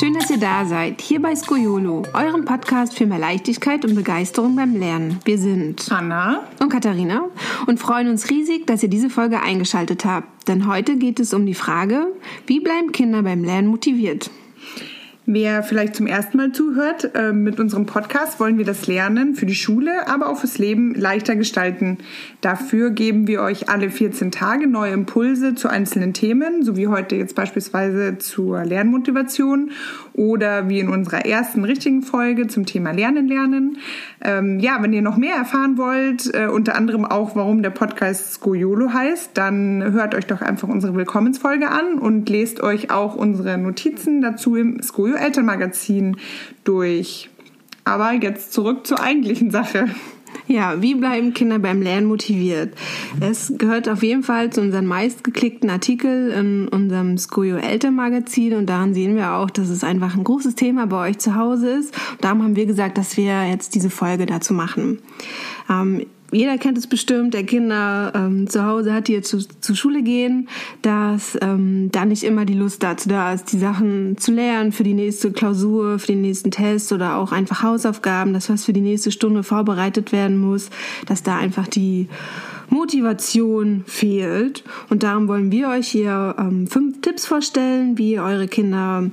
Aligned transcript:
Schön, 0.00 0.14
dass 0.14 0.30
ihr 0.30 0.38
da 0.38 0.64
seid. 0.64 1.02
Hier 1.02 1.20
bei 1.20 1.36
Skoyolo, 1.36 2.04
eurem 2.14 2.46
Podcast 2.46 2.96
für 2.96 3.04
mehr 3.04 3.18
Leichtigkeit 3.18 3.84
und 3.84 3.94
Begeisterung 3.94 4.56
beim 4.56 4.74
Lernen. 4.74 5.20
Wir 5.26 5.36
sind 5.36 5.92
Anna 5.92 6.48
und 6.58 6.70
Katharina 6.70 7.26
und 7.66 7.78
freuen 7.78 8.08
uns 8.08 8.30
riesig, 8.30 8.66
dass 8.66 8.82
ihr 8.82 8.88
diese 8.88 9.10
Folge 9.10 9.42
eingeschaltet 9.42 10.06
habt. 10.06 10.48
Denn 10.48 10.66
heute 10.66 10.96
geht 10.96 11.20
es 11.20 11.34
um 11.34 11.44
die 11.44 11.52
Frage, 11.52 12.06
wie 12.46 12.60
bleiben 12.60 12.92
Kinder 12.92 13.22
beim 13.22 13.44
Lernen 13.44 13.68
motiviert? 13.68 14.30
Wer 15.32 15.62
vielleicht 15.62 15.94
zum 15.94 16.08
ersten 16.08 16.38
Mal 16.38 16.50
zuhört, 16.50 17.14
äh, 17.14 17.32
mit 17.32 17.60
unserem 17.60 17.86
Podcast 17.86 18.40
wollen 18.40 18.58
wir 18.58 18.64
das 18.64 18.88
Lernen 18.88 19.36
für 19.36 19.46
die 19.46 19.54
Schule, 19.54 20.08
aber 20.08 20.28
auch 20.28 20.38
fürs 20.38 20.58
Leben 20.58 20.92
leichter 20.92 21.36
gestalten. 21.36 21.98
Dafür 22.40 22.90
geben 22.90 23.28
wir 23.28 23.40
euch 23.42 23.68
alle 23.68 23.90
14 23.90 24.32
Tage 24.32 24.66
neue 24.66 24.92
Impulse 24.92 25.54
zu 25.54 25.68
einzelnen 25.68 26.14
Themen, 26.14 26.64
so 26.64 26.76
wie 26.76 26.88
heute 26.88 27.14
jetzt 27.14 27.36
beispielsweise 27.36 28.18
zur 28.18 28.64
Lernmotivation 28.64 29.70
oder 30.12 30.68
wie 30.68 30.80
in 30.80 30.88
unserer 30.88 31.24
ersten 31.24 31.64
richtigen 31.64 32.02
Folge 32.02 32.46
zum 32.46 32.66
Thema 32.66 32.92
Lernen 32.92 33.28
lernen. 33.28 33.78
Ähm, 34.22 34.60
ja, 34.60 34.78
wenn 34.80 34.92
ihr 34.92 35.02
noch 35.02 35.16
mehr 35.16 35.34
erfahren 35.34 35.78
wollt, 35.78 36.34
äh, 36.34 36.46
unter 36.46 36.76
anderem 36.76 37.04
auch, 37.04 37.36
warum 37.36 37.62
der 37.62 37.70
Podcast 37.70 38.34
Skoyolo 38.34 38.92
heißt, 38.92 39.30
dann 39.34 39.92
hört 39.92 40.14
euch 40.14 40.26
doch 40.26 40.40
einfach 40.40 40.68
unsere 40.68 40.94
Willkommensfolge 40.94 41.68
an 41.68 41.98
und 41.98 42.28
lest 42.28 42.60
euch 42.62 42.90
auch 42.90 43.14
unsere 43.14 43.58
Notizen 43.58 44.20
dazu 44.20 44.56
im 44.56 44.82
Skoyo 44.82 45.14
Elternmagazin 45.14 46.16
durch. 46.64 47.30
Aber 47.84 48.12
jetzt 48.12 48.52
zurück 48.52 48.86
zur 48.86 49.00
eigentlichen 49.00 49.50
Sache. 49.50 49.86
Ja, 50.46 50.82
wie 50.82 50.96
bleiben 50.96 51.32
Kinder 51.32 51.60
beim 51.60 51.80
Lernen 51.80 52.08
motiviert? 52.08 52.74
Es 53.20 53.52
gehört 53.56 53.88
auf 53.88 54.02
jeden 54.02 54.24
Fall 54.24 54.50
zu 54.50 54.60
unseren 54.60 54.86
meistgeklickten 54.86 55.70
Artikel 55.70 56.32
in 56.32 56.66
unserem 56.66 57.18
Skoyo 57.18 57.56
Elternmagazin 57.56 58.54
und 58.54 58.66
daran 58.66 58.92
sehen 58.92 59.14
wir 59.14 59.34
auch, 59.34 59.50
dass 59.50 59.68
es 59.68 59.84
einfach 59.84 60.16
ein 60.16 60.24
großes 60.24 60.56
Thema 60.56 60.86
bei 60.86 61.10
euch 61.10 61.18
zu 61.18 61.36
Hause 61.36 61.70
ist. 61.70 61.94
Darum 62.20 62.42
haben 62.42 62.56
wir 62.56 62.66
gesagt, 62.66 62.98
dass 62.98 63.16
wir 63.16 63.48
jetzt 63.48 63.76
diese 63.76 63.90
Folge 63.90 64.26
dazu 64.26 64.52
machen. 64.52 64.98
Ähm, 65.68 66.06
jeder 66.32 66.58
kennt 66.58 66.78
es 66.78 66.86
bestimmt, 66.86 67.34
der 67.34 67.44
Kinder 67.44 68.12
ähm, 68.14 68.48
zu 68.48 68.64
Hause 68.64 68.92
hat, 68.92 69.08
die 69.08 69.12
jetzt 69.12 69.28
zu, 69.28 69.38
zur 69.60 69.76
Schule 69.76 70.02
gehen, 70.02 70.48
dass 70.82 71.36
ähm, 71.40 71.88
da 71.92 72.04
nicht 72.04 72.22
immer 72.22 72.44
die 72.44 72.54
Lust 72.54 72.82
dazu 72.82 73.08
da 73.08 73.32
ist, 73.32 73.52
die 73.52 73.58
Sachen 73.58 74.16
zu 74.16 74.32
lernen 74.32 74.72
für 74.72 74.84
die 74.84 74.94
nächste 74.94 75.32
Klausur, 75.32 75.98
für 75.98 76.08
den 76.08 76.20
nächsten 76.20 76.50
Test 76.50 76.92
oder 76.92 77.16
auch 77.16 77.32
einfach 77.32 77.62
Hausaufgaben, 77.62 78.32
das 78.32 78.48
was 78.48 78.64
für 78.64 78.72
die 78.72 78.80
nächste 78.80 79.10
Stunde 79.10 79.42
vorbereitet 79.42 80.12
werden 80.12 80.38
muss, 80.38 80.70
dass 81.06 81.22
da 81.22 81.36
einfach 81.36 81.66
die 81.66 82.08
Motivation 82.68 83.82
fehlt. 83.86 84.62
Und 84.88 85.02
darum 85.02 85.26
wollen 85.28 85.50
wir 85.50 85.68
euch 85.68 85.88
hier 85.88 86.36
ähm, 86.38 86.66
fünf 86.68 87.00
Tipps 87.00 87.26
vorstellen, 87.26 87.98
wie 87.98 88.12
ihr 88.12 88.22
eure 88.22 88.46
Kinder 88.46 89.10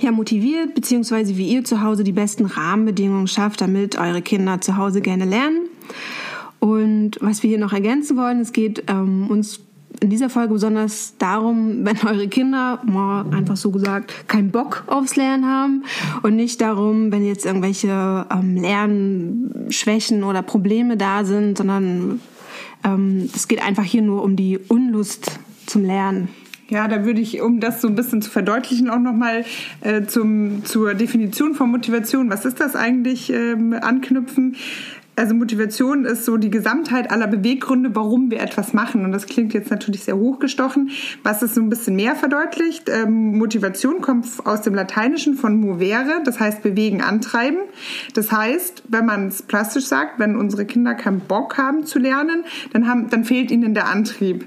ja, 0.00 0.10
motiviert, 0.10 0.74
beziehungsweise 0.74 1.36
wie 1.36 1.48
ihr 1.48 1.64
zu 1.64 1.82
Hause 1.82 2.02
die 2.02 2.12
besten 2.12 2.46
Rahmenbedingungen 2.46 3.26
schafft, 3.26 3.60
damit 3.60 3.98
eure 3.98 4.22
Kinder 4.22 4.60
zu 4.62 4.78
Hause 4.78 5.02
gerne 5.02 5.26
lernen. 5.26 5.68
Und 6.58 7.18
was 7.20 7.42
wir 7.42 7.48
hier 7.48 7.58
noch 7.58 7.72
ergänzen 7.72 8.16
wollen, 8.16 8.40
es 8.40 8.52
geht 8.52 8.84
ähm, 8.88 9.26
uns 9.28 9.60
in 10.00 10.10
dieser 10.10 10.30
Folge 10.30 10.54
besonders 10.54 11.14
darum, 11.18 11.84
wenn 11.84 11.96
eure 12.06 12.28
Kinder, 12.28 12.80
mal 12.84 13.24
einfach 13.32 13.56
so 13.56 13.70
gesagt, 13.70 14.28
keinen 14.28 14.50
Bock 14.50 14.84
aufs 14.86 15.16
Lernen 15.16 15.46
haben 15.46 15.84
und 16.22 16.36
nicht 16.36 16.60
darum, 16.60 17.12
wenn 17.12 17.24
jetzt 17.24 17.46
irgendwelche 17.46 18.26
ähm, 18.30 18.56
Lernschwächen 18.56 20.24
oder 20.24 20.42
Probleme 20.42 20.96
da 20.96 21.24
sind, 21.24 21.58
sondern 21.58 22.20
ähm, 22.84 23.30
es 23.34 23.48
geht 23.48 23.64
einfach 23.64 23.84
hier 23.84 24.02
nur 24.02 24.22
um 24.22 24.36
die 24.36 24.58
Unlust 24.68 25.38
zum 25.66 25.84
Lernen. 25.84 26.28
Ja, 26.68 26.88
da 26.88 27.04
würde 27.04 27.20
ich, 27.20 27.42
um 27.42 27.60
das 27.60 27.82
so 27.82 27.88
ein 27.88 27.94
bisschen 27.94 28.22
zu 28.22 28.30
verdeutlichen, 28.30 28.88
auch 28.88 28.98
nochmal 28.98 29.44
äh, 29.82 30.04
zur 30.04 30.94
Definition 30.94 31.54
von 31.54 31.70
Motivation, 31.70 32.30
was 32.30 32.46
ist 32.46 32.60
das 32.60 32.76
eigentlich, 32.76 33.30
ähm, 33.30 33.74
anknüpfen. 33.74 34.56
Also 35.14 35.34
Motivation 35.34 36.06
ist 36.06 36.24
so 36.24 36.38
die 36.38 36.50
Gesamtheit 36.50 37.10
aller 37.10 37.26
Beweggründe, 37.26 37.94
warum 37.94 38.30
wir 38.30 38.40
etwas 38.40 38.72
machen. 38.72 39.04
Und 39.04 39.12
das 39.12 39.26
klingt 39.26 39.52
jetzt 39.52 39.70
natürlich 39.70 40.04
sehr 40.04 40.16
hochgestochen. 40.16 40.90
Was 41.22 41.42
es 41.42 41.54
so 41.54 41.60
ein 41.60 41.68
bisschen 41.68 41.96
mehr 41.96 42.16
verdeutlicht, 42.16 42.88
ähm, 42.88 43.36
Motivation 43.36 44.00
kommt 44.00 44.26
aus 44.44 44.62
dem 44.62 44.74
Lateinischen 44.74 45.34
von 45.34 45.60
movere, 45.60 46.22
das 46.24 46.40
heißt 46.40 46.62
bewegen, 46.62 47.02
antreiben. 47.02 47.58
Das 48.14 48.32
heißt, 48.32 48.84
wenn 48.88 49.04
man 49.04 49.28
es 49.28 49.42
plastisch 49.42 49.84
sagt, 49.84 50.18
wenn 50.18 50.34
unsere 50.34 50.64
Kinder 50.64 50.94
keinen 50.94 51.20
Bock 51.20 51.58
haben 51.58 51.84
zu 51.84 51.98
lernen, 51.98 52.44
dann, 52.72 52.88
haben, 52.88 53.10
dann 53.10 53.24
fehlt 53.24 53.50
ihnen 53.50 53.74
der 53.74 53.90
Antrieb. 53.90 54.46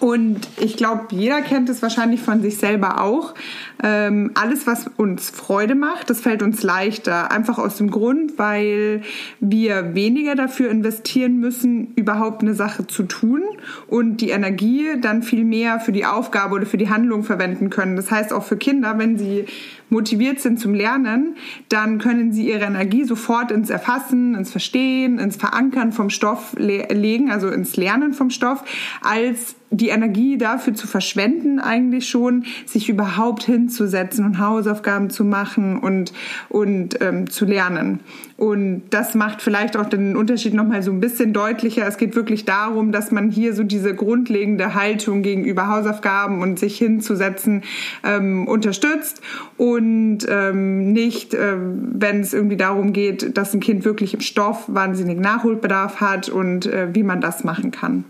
Und 0.00 0.48
ich 0.58 0.76
glaube, 0.76 1.06
jeder 1.10 1.40
kennt 1.42 1.68
es 1.68 1.82
wahrscheinlich 1.82 2.20
von 2.20 2.42
sich 2.42 2.56
selber 2.56 3.00
auch. 3.00 3.34
Ähm, 3.82 4.30
alles, 4.34 4.66
was 4.66 4.86
uns 4.96 5.30
Freude 5.30 5.74
macht, 5.74 6.08
das 6.10 6.20
fällt 6.20 6.42
uns 6.42 6.62
leichter. 6.62 7.30
Einfach 7.30 7.58
aus 7.58 7.76
dem 7.76 7.90
Grund, 7.90 8.38
weil 8.38 9.02
wir 9.40 9.94
weniger 9.94 10.34
dafür 10.34 10.70
investieren 10.70 11.40
müssen, 11.40 11.92
überhaupt 11.96 12.42
eine 12.42 12.54
Sache 12.54 12.86
zu 12.86 13.02
tun 13.02 13.42
und 13.88 14.18
die 14.18 14.30
Energie 14.30 15.00
dann 15.00 15.22
viel 15.22 15.44
mehr 15.44 15.80
für 15.80 15.92
die 15.92 16.06
Aufgabe 16.06 16.54
oder 16.54 16.66
für 16.66 16.76
die 16.78 16.88
Handlung 16.88 17.24
verwenden 17.24 17.70
können. 17.70 17.96
Das 17.96 18.10
heißt 18.10 18.32
auch 18.32 18.44
für 18.44 18.56
Kinder, 18.56 18.98
wenn 18.98 19.18
sie 19.18 19.46
motiviert 19.90 20.40
sind 20.40 20.58
zum 20.58 20.74
Lernen, 20.74 21.36
dann 21.68 21.98
können 21.98 22.32
sie 22.32 22.48
ihre 22.48 22.64
Energie 22.64 23.04
sofort 23.04 23.50
ins 23.50 23.70
Erfassen, 23.70 24.34
ins 24.34 24.50
Verstehen, 24.50 25.18
ins 25.18 25.36
Verankern 25.36 25.92
vom 25.92 26.10
Stoff 26.10 26.54
le 26.58 26.86
legen, 26.92 27.30
also 27.30 27.48
ins 27.48 27.76
Lernen 27.76 28.12
vom 28.12 28.30
Stoff, 28.30 28.64
als 29.02 29.54
die 29.70 29.88
Energie 29.88 30.38
dafür 30.38 30.74
zu 30.74 30.86
verschwenden, 30.86 31.58
eigentlich 31.58 32.08
schon, 32.08 32.44
sich 32.66 32.88
überhaupt 32.88 33.44
hinzusetzen 33.64 34.24
und 34.24 34.38
Hausaufgaben 34.38 35.10
zu 35.10 35.24
machen 35.24 35.78
und, 35.78 36.12
und 36.48 37.00
ähm, 37.00 37.30
zu 37.30 37.44
lernen. 37.44 38.00
Und 38.36 38.82
das 38.90 39.14
macht 39.14 39.40
vielleicht 39.40 39.76
auch 39.76 39.86
den 39.86 40.16
Unterschied 40.16 40.54
nochmal 40.54 40.82
so 40.82 40.90
ein 40.90 41.00
bisschen 41.00 41.32
deutlicher. 41.32 41.86
Es 41.86 41.96
geht 41.96 42.16
wirklich 42.16 42.44
darum, 42.44 42.92
dass 42.92 43.10
man 43.10 43.30
hier 43.30 43.54
so 43.54 43.62
diese 43.62 43.94
grundlegende 43.94 44.74
Haltung 44.74 45.22
gegenüber 45.22 45.68
Hausaufgaben 45.68 46.42
und 46.42 46.58
sich 46.58 46.76
hinzusetzen 46.76 47.62
ähm, 48.02 48.46
unterstützt 48.46 49.22
und 49.56 50.26
ähm, 50.28 50.92
nicht, 50.92 51.32
ähm, 51.32 51.92
wenn 51.94 52.20
es 52.20 52.34
irgendwie 52.34 52.56
darum 52.56 52.92
geht, 52.92 53.36
dass 53.36 53.54
ein 53.54 53.60
Kind 53.60 53.84
wirklich 53.84 54.14
im 54.14 54.20
Stoff 54.20 54.64
wahnsinnig 54.66 55.18
Nachholbedarf 55.18 56.00
hat 56.00 56.28
und 56.28 56.66
äh, 56.66 56.88
wie 56.92 57.02
man 57.02 57.20
das 57.20 57.44
machen 57.44 57.70
kann. 57.70 58.04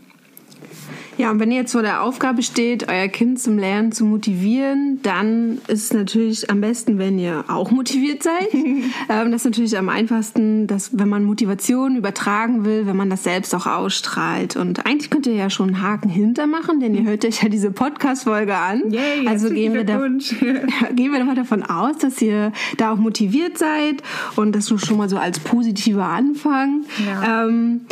Ja, 1.16 1.30
und 1.30 1.38
wenn 1.38 1.52
ihr 1.52 1.58
jetzt 1.58 1.72
vor 1.72 1.82
der 1.82 2.02
Aufgabe 2.02 2.42
steht, 2.42 2.88
euer 2.88 3.08
Kind 3.08 3.38
zum 3.38 3.58
Lernen 3.58 3.92
zu 3.92 4.04
motivieren, 4.04 4.98
dann 5.02 5.58
ist 5.68 5.84
es 5.84 5.92
natürlich 5.92 6.50
am 6.50 6.60
besten, 6.60 6.98
wenn 6.98 7.18
ihr 7.18 7.44
auch 7.48 7.70
motiviert 7.70 8.22
seid. 8.22 8.52
ähm, 8.52 9.30
das 9.30 9.42
ist 9.42 9.44
natürlich 9.44 9.78
am 9.78 9.88
einfachsten, 9.88 10.66
dass 10.66 10.98
wenn 10.98 11.08
man 11.08 11.24
Motivation 11.24 11.96
übertragen 11.96 12.64
will, 12.64 12.86
wenn 12.86 12.96
man 12.96 13.10
das 13.10 13.22
selbst 13.22 13.54
auch 13.54 13.66
ausstrahlt. 13.66 14.56
Und 14.56 14.86
eigentlich 14.86 15.10
könnt 15.10 15.26
ihr 15.26 15.34
ja 15.34 15.50
schon 15.50 15.68
einen 15.68 15.82
Haken 15.82 16.08
hintermachen, 16.08 16.80
denn 16.80 16.94
ihr 16.94 17.04
hört 17.04 17.24
euch 17.24 17.42
ja 17.42 17.48
diese 17.48 17.70
Podcast-Folge 17.70 18.56
an. 18.56 18.90
Yay, 18.90 19.28
also 19.28 19.50
gehen 19.50 19.74
wir, 19.74 19.84
da, 19.84 19.98
gehen 20.94 21.12
wir 21.12 21.24
mal 21.24 21.36
davon 21.36 21.62
aus, 21.62 21.98
dass 21.98 22.20
ihr 22.20 22.52
da 22.76 22.92
auch 22.92 22.98
motiviert 22.98 23.56
seid 23.56 24.02
und 24.36 24.54
das 24.54 24.68
schon 24.68 24.96
mal 24.96 25.08
so 25.08 25.16
als 25.16 25.38
positiver 25.38 26.06
Anfang. 26.06 26.84
Ja. 27.06 27.46
Ähm, 27.46 27.82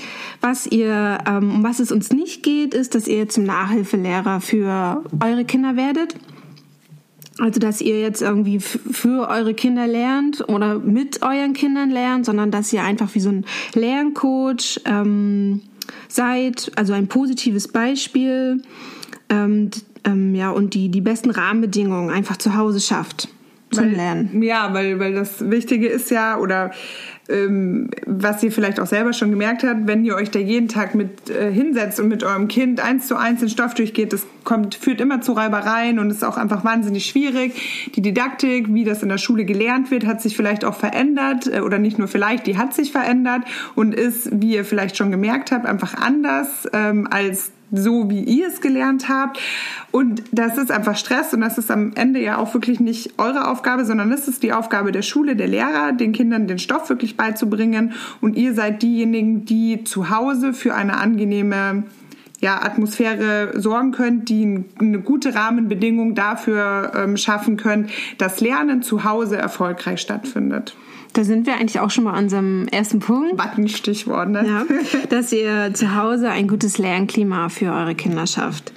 was 0.41 0.67
ihr, 0.67 1.19
ähm, 1.27 1.57
um 1.57 1.63
was 1.63 1.79
es 1.79 1.93
uns 1.93 2.13
nicht 2.13 2.43
geht, 2.43 2.75
ist, 2.75 2.97
dass 2.97 3.07
ihr 3.07 3.12
zum 3.29 3.45
Nachhilfelehrer 3.45 4.41
für 4.41 5.05
eure 5.21 5.45
Kinder 5.45 5.77
werdet. 5.77 6.17
Also, 7.39 7.61
dass 7.61 7.81
ihr 7.81 8.01
jetzt 8.01 8.21
irgendwie 8.21 8.61
für 8.61 9.29
eure 9.29 9.55
Kinder 9.55 9.87
lernt 9.87 10.47
oder 10.49 10.79
mit 10.79 11.23
euren 11.23 11.55
Kindern 11.55 11.91
lernt, 11.91 12.27
sondern 12.27 12.51
dass 12.51 12.73
ihr 12.73 12.83
einfach 12.83 13.15
wie 13.15 13.21
so 13.21 13.31
ein 13.31 13.47
Lerncoach 13.75 14.81
ähm, 14.85 15.63
seid, 16.09 16.71
also 16.77 16.93
ein 16.93 17.09
positives 17.09 17.69
Beispiel 17.69 18.63
ähm, 19.31 19.71
ähm, 20.05 20.35
ja, 20.35 20.51
und 20.51 20.75
die, 20.75 20.91
die 20.91 21.01
besten 21.01 21.31
Rahmenbedingungen 21.31 22.11
einfach 22.11 22.37
zu 22.37 22.55
Hause 22.57 22.81
schafft 22.81 23.29
zum 23.71 23.87
weil, 23.87 23.93
Lernen. 23.93 24.43
Ja, 24.43 24.75
weil, 24.75 24.99
weil 24.99 25.15
das 25.15 25.49
Wichtige 25.51 25.89
ist 25.89 26.11
ja, 26.11 26.39
oder 26.39 26.73
ähm, 27.29 27.91
was 28.07 28.43
ihr 28.43 28.51
vielleicht 28.51 28.81
auch 28.81 28.87
selber 28.87 29.13
schon 29.13 29.31
gemerkt 29.31 29.63
habt, 29.63 29.87
wenn 29.87 30.05
ihr 30.05 30.17
euch 30.17 30.31
da 30.31 30.39
jeden 30.39 30.69
Tag 30.69 30.95
mit 30.95 31.31
äh, 31.31 31.53
hinsetzt 31.53 32.01
und 32.01 32.09
mit 32.09 32.25
eurem 32.25 32.49
Kind 32.49 32.81
eins 32.81 33.07
zu 33.07 33.17
eins 33.17 33.41
den 33.41 33.49
Stoff 33.49 33.75
durchgeht, 33.75 34.13
das 34.13 34.27
kommt, 34.45 34.75
führt 34.75 35.01
immer 35.01 35.21
zu 35.21 35.33
Reibereien 35.33 35.99
und 35.99 36.11
ist 36.11 36.25
auch 36.25 36.37
einfach 36.37 36.65
wahnsinnig 36.65 37.07
schwierig. 37.07 37.91
Die 37.95 38.03
Didaktik, 38.03 38.73
wie 38.75 38.85
das 38.85 39.03
in 39.03 39.09
der 39.09 39.19
Schule 39.19 39.45
gelernt 39.45 39.91
wird, 39.91 40.05
hat 40.05 40.21
sich 40.21 40.37
vielleicht 40.37 40.65
auch 40.65 40.75
verändert 40.75 41.47
äh, 41.47 41.61
oder 41.61 41.79
nicht 41.79 41.99
nur 41.99 42.09
vielleicht, 42.09 42.47
die 42.47 42.59
hat 42.59 42.75
sich 42.75 42.93
verändert 42.93 43.43
und 43.75 43.95
ist, 43.95 44.29
wie 44.33 44.55
ihr 44.55 44.65
vielleicht 44.65 44.97
schon 44.97 45.11
gemerkt 45.11 45.53
habt, 45.53 45.67
einfach 45.67 45.95
anders 45.95 46.69
ähm, 46.73 47.07
als 47.11 47.53
so, 47.73 48.11
wie 48.11 48.21
ihr 48.21 48.47
es 48.49 48.61
gelernt 48.61 49.09
habt. 49.09 49.41
Und 49.91 50.23
das 50.31 50.59
ist 50.59 50.71
einfach 50.71 50.97
Stress 50.97 51.35
und 51.35 51.41
das 51.41 51.59
ist 51.59 51.71
am 51.71 51.93
Ende 51.95 52.21
ja 52.21 52.37
auch 52.37 52.55
wirklich 52.55 52.81
nicht 52.81 53.19
eure 53.19 53.49
Aufgabe, 53.49 53.85
sondern 53.85 54.11
das 54.11 54.29
ist 54.29 54.43
die 54.43 54.53
Aufgabe 54.53 54.93
der 54.93 55.03
Schule, 55.03 55.35
der 55.35 55.49
Lehrer, 55.49 55.93
den 55.93 56.13
Kindern 56.13 56.47
den 56.47 56.59
Stoff 56.59 56.89
wirklich 56.89 57.17
beizubringen. 57.17 57.93
Und 58.21 58.37
ihr 58.37 58.55
seid 58.55 58.83
diejenigen, 58.83 59.45
die 59.45 59.85
zu 59.85 60.11
Hause 60.11 60.53
für 60.53 60.75
eine 60.75 60.99
angenehme 60.99 61.85
ja, 62.43 62.61
Atmosphäre 62.61 63.53
sorgen 63.55 63.93
könnt, 63.93 64.29
die 64.29 64.65
eine 64.81 64.99
gute 64.99 65.35
Rahmenbedingung 65.35 66.17
dafür 66.17 66.93
ähm, 66.97 67.17
schaffen 67.17 67.57
könnt, 67.57 67.91
dass 68.19 68.41
Lernen 68.41 68.83
zu 68.83 69.05
Hause 69.05 69.37
erfolgreich 69.37 70.01
stattfindet. 70.01 70.75
Da 71.13 71.23
sind 71.23 71.47
wir 71.47 71.55
eigentlich 71.55 71.79
auch 71.79 71.91
schon 71.91 72.05
mal 72.05 72.15
an 72.15 72.25
unserem 72.25 72.67
ersten 72.69 72.99
Punkt. 72.99 73.37
Button-Stichwort, 73.37 74.31
ne? 74.31 74.45
Ja, 74.45 74.65
dass 75.09 75.33
ihr 75.33 75.73
zu 75.73 75.95
Hause 75.95 76.31
ein 76.31 76.49
gutes 76.49 76.79
Lernklima 76.79 77.49
für 77.49 77.73
eure 77.73 77.95
Kinder 77.95 78.27
schafft. 78.27 78.73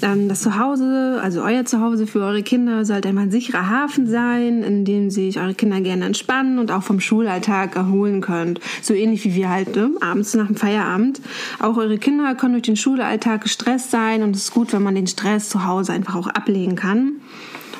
Dann 0.00 0.28
das 0.28 0.42
Zuhause, 0.42 1.18
also 1.22 1.42
euer 1.42 1.64
Zuhause 1.64 2.06
für 2.06 2.20
eure 2.20 2.42
Kinder, 2.42 2.84
sollte 2.84 3.08
einmal 3.08 3.24
ein 3.24 3.30
sicherer 3.30 3.68
Hafen 3.68 4.06
sein, 4.06 4.62
in 4.62 4.84
dem 4.84 5.10
sich 5.10 5.40
eure 5.40 5.54
Kinder 5.54 5.80
gerne 5.80 6.04
entspannen 6.04 6.58
und 6.58 6.70
auch 6.70 6.82
vom 6.82 7.00
Schulalltag 7.00 7.74
erholen 7.74 8.20
könnt. 8.20 8.60
So 8.80 8.94
ähnlich 8.94 9.24
wie 9.24 9.34
wir 9.34 9.50
halt 9.50 9.74
ne? 9.74 9.90
abends 10.00 10.34
nach 10.34 10.46
dem 10.46 10.56
Feierabend. 10.56 11.20
Auch 11.58 11.76
eure 11.76 11.98
Kinder 11.98 12.34
können 12.36 12.54
durch 12.54 12.62
den 12.62 12.76
Schulalltag 12.76 13.42
gestresst 13.42 13.90
sein 13.90 14.22
und 14.22 14.36
es 14.36 14.44
ist 14.44 14.54
gut, 14.54 14.72
wenn 14.72 14.82
man 14.82 14.94
den 14.94 15.08
Stress 15.08 15.48
zu 15.48 15.64
Hause 15.64 15.92
einfach 15.92 16.14
auch 16.14 16.28
ablegen 16.28 16.76
kann 16.76 17.14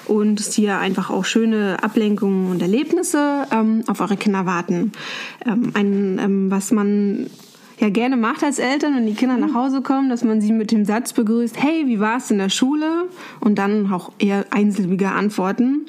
und 0.09 0.41
es 0.41 0.55
hier 0.55 0.79
einfach 0.79 1.11
auch 1.11 1.25
schöne 1.25 1.77
Ablenkungen 1.83 2.51
und 2.51 2.63
Erlebnisse 2.63 3.47
ähm, 3.53 3.85
auf 3.87 4.01
eure 4.01 4.17
Kinder 4.17 4.47
warten. 4.47 4.93
Ähm, 5.47 5.71
ein, 5.75 6.19
ähm, 6.19 6.51
was 6.51 6.73
man 6.73 7.31
ja 7.79 7.91
gerne 7.91 8.17
macht 8.17 8.43
als 8.43 8.59
Eltern, 8.59 8.95
wenn 8.97 9.07
die 9.07 9.15
Kinder 9.15 9.37
nach 9.37 9.55
Hause 9.55 9.83
kommen, 9.83 10.09
dass 10.09 10.25
man 10.25 10.41
sie 10.41 10.53
mit 10.53 10.71
dem 10.71 10.85
Satz 10.85 11.13
begrüßt, 11.13 11.61
hey, 11.63 11.87
wie 11.87 12.01
war 12.01 12.17
es 12.17 12.31
in 12.31 12.39
der 12.39 12.51
Schule? 12.51 13.07
Und 13.41 13.59
dann 13.59 13.93
auch 13.93 14.13
eher 14.19 14.47
einsilbige 14.51 15.11
Antworten 15.11 15.87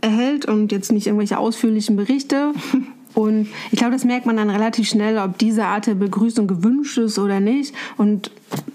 erhält 0.00 0.46
und 0.46 0.72
jetzt 0.72 0.92
nicht 0.92 1.06
irgendwelche 1.06 1.38
ausführlichen 1.38 1.96
Berichte. 1.96 2.52
Und 3.12 3.48
ich 3.72 3.78
glaube, 3.78 3.92
das 3.92 4.04
merkt 4.04 4.26
man 4.26 4.36
dann 4.36 4.50
relativ 4.50 4.88
schnell, 4.88 5.18
ob 5.18 5.36
diese 5.36 5.64
Art 5.64 5.88
der 5.88 5.96
Begrüßung 5.96 6.46
gewünscht 6.46 6.96
ist 6.96 7.18
oder 7.18 7.40
nicht. 7.40 7.74
Und 7.96 8.30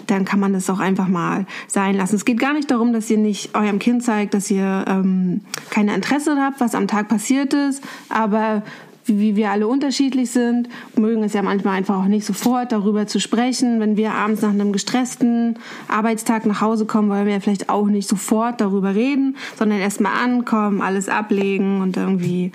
dann 0.07 0.25
kann 0.25 0.41
man 0.41 0.51
das 0.51 0.69
auch 0.69 0.79
einfach 0.79 1.07
mal 1.07 1.45
sein 1.67 1.95
lassen. 1.95 2.15
Es 2.15 2.25
geht 2.25 2.39
gar 2.39 2.53
nicht 2.53 2.69
darum, 2.69 2.91
dass 2.91 3.09
ihr 3.09 3.17
nicht 3.17 3.55
eurem 3.55 3.79
Kind 3.79 4.03
zeigt, 4.03 4.33
dass 4.33 4.51
ihr 4.51 4.85
ähm, 4.89 5.41
kein 5.69 5.87
Interesse 5.87 6.35
habt, 6.37 6.59
was 6.59 6.75
am 6.75 6.87
Tag 6.87 7.07
passiert 7.07 7.53
ist. 7.53 7.81
Aber 8.09 8.63
wie 9.05 9.35
wir 9.35 9.51
alle 9.51 9.67
unterschiedlich 9.67 10.31
sind, 10.31 10.67
mögen 10.97 11.23
es 11.23 11.33
ja 11.33 11.41
manchmal 11.41 11.77
einfach 11.77 11.97
auch 11.97 12.05
nicht 12.05 12.25
sofort 12.25 12.71
darüber 12.71 13.07
zu 13.07 13.19
sprechen. 13.19 13.79
Wenn 13.79 13.97
wir 13.97 14.13
abends 14.13 14.41
nach 14.41 14.49
einem 14.49 14.71
gestressten 14.71 15.59
Arbeitstag 15.87 16.45
nach 16.45 16.61
Hause 16.61 16.85
kommen, 16.85 17.09
wollen 17.09 17.25
wir 17.25 17.33
ja 17.33 17.39
vielleicht 17.39 17.69
auch 17.69 17.87
nicht 17.87 18.09
sofort 18.09 18.61
darüber 18.61 18.95
reden, 18.95 19.37
sondern 19.57 19.79
erstmal 19.79 20.13
ankommen, 20.23 20.81
alles 20.81 21.09
ablegen 21.09 21.81
und 21.81 21.97
irgendwie 21.97 22.51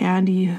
ja 0.00 0.20
die 0.20 0.50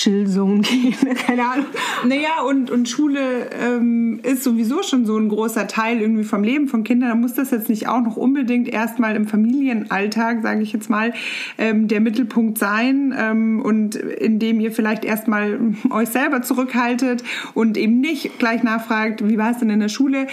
Chill-Zone 0.00 0.60
gehen, 0.60 0.94
keine 1.26 1.46
Ahnung. 1.46 1.66
Naja, 2.06 2.42
und, 2.48 2.70
und 2.70 2.88
Schule 2.88 3.50
ähm, 3.52 4.20
ist 4.22 4.42
sowieso 4.42 4.82
schon 4.82 5.04
so 5.04 5.18
ein 5.18 5.28
großer 5.28 5.66
Teil 5.66 6.00
irgendwie 6.00 6.24
vom 6.24 6.42
Leben 6.42 6.68
von 6.68 6.84
Kindern. 6.84 7.10
Da 7.10 7.14
muss 7.14 7.34
das 7.34 7.50
jetzt 7.50 7.68
nicht 7.68 7.86
auch 7.86 8.00
noch 8.00 8.16
unbedingt 8.16 8.68
erstmal 8.68 9.14
im 9.14 9.26
Familienalltag, 9.26 10.42
sage 10.42 10.62
ich 10.62 10.72
jetzt 10.72 10.88
mal, 10.88 11.12
ähm, 11.58 11.86
der 11.86 12.00
Mittelpunkt 12.00 12.56
sein 12.56 13.14
ähm, 13.16 13.60
und 13.60 13.94
indem 13.94 14.60
ihr 14.60 14.72
vielleicht 14.72 15.04
erstmal 15.04 15.58
euch 15.90 16.08
selber 16.08 16.40
zurückhaltet 16.40 17.22
und 17.52 17.76
eben 17.76 18.00
nicht 18.00 18.38
gleich 18.38 18.62
nachfragt, 18.62 19.28
wie 19.28 19.36
war 19.36 19.50
es 19.50 19.58
denn 19.58 19.68
in 19.68 19.80
der 19.80 19.88
Schule? 19.88 20.26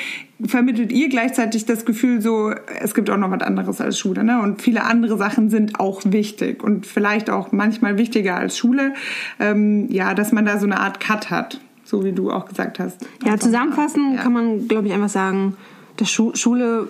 Vermittelt 0.45 0.91
ihr 0.91 1.09
gleichzeitig 1.09 1.65
das 1.65 1.85
Gefühl 1.85 2.21
so, 2.21 2.51
es 2.79 2.93
gibt 2.93 3.09
auch 3.09 3.17
noch 3.17 3.31
was 3.31 3.41
anderes 3.41 3.81
als 3.81 3.97
Schule, 3.97 4.23
ne? 4.23 4.41
Und 4.41 4.61
viele 4.61 4.83
andere 4.83 5.17
Sachen 5.17 5.49
sind 5.49 5.79
auch 5.79 6.01
wichtig 6.05 6.63
und 6.63 6.85
vielleicht 6.85 7.29
auch 7.29 7.51
manchmal 7.51 7.97
wichtiger 7.97 8.35
als 8.35 8.57
Schule. 8.57 8.93
Ähm, 9.39 9.89
ja, 9.89 10.13
dass 10.13 10.31
man 10.31 10.45
da 10.45 10.59
so 10.59 10.65
eine 10.65 10.79
Art 10.79 10.99
Cut 10.99 11.31
hat, 11.31 11.59
so 11.83 12.03
wie 12.03 12.11
du 12.11 12.31
auch 12.31 12.45
gesagt 12.45 12.79
hast. 12.79 12.97
Ja, 13.25 13.37
zusammenfassen 13.37 14.13
ja. 14.15 14.21
kann 14.21 14.33
man, 14.33 14.67
glaube 14.67 14.87
ich, 14.87 14.93
einfach 14.93 15.09
sagen, 15.09 15.57
dass 15.97 16.11
Schule 16.11 16.89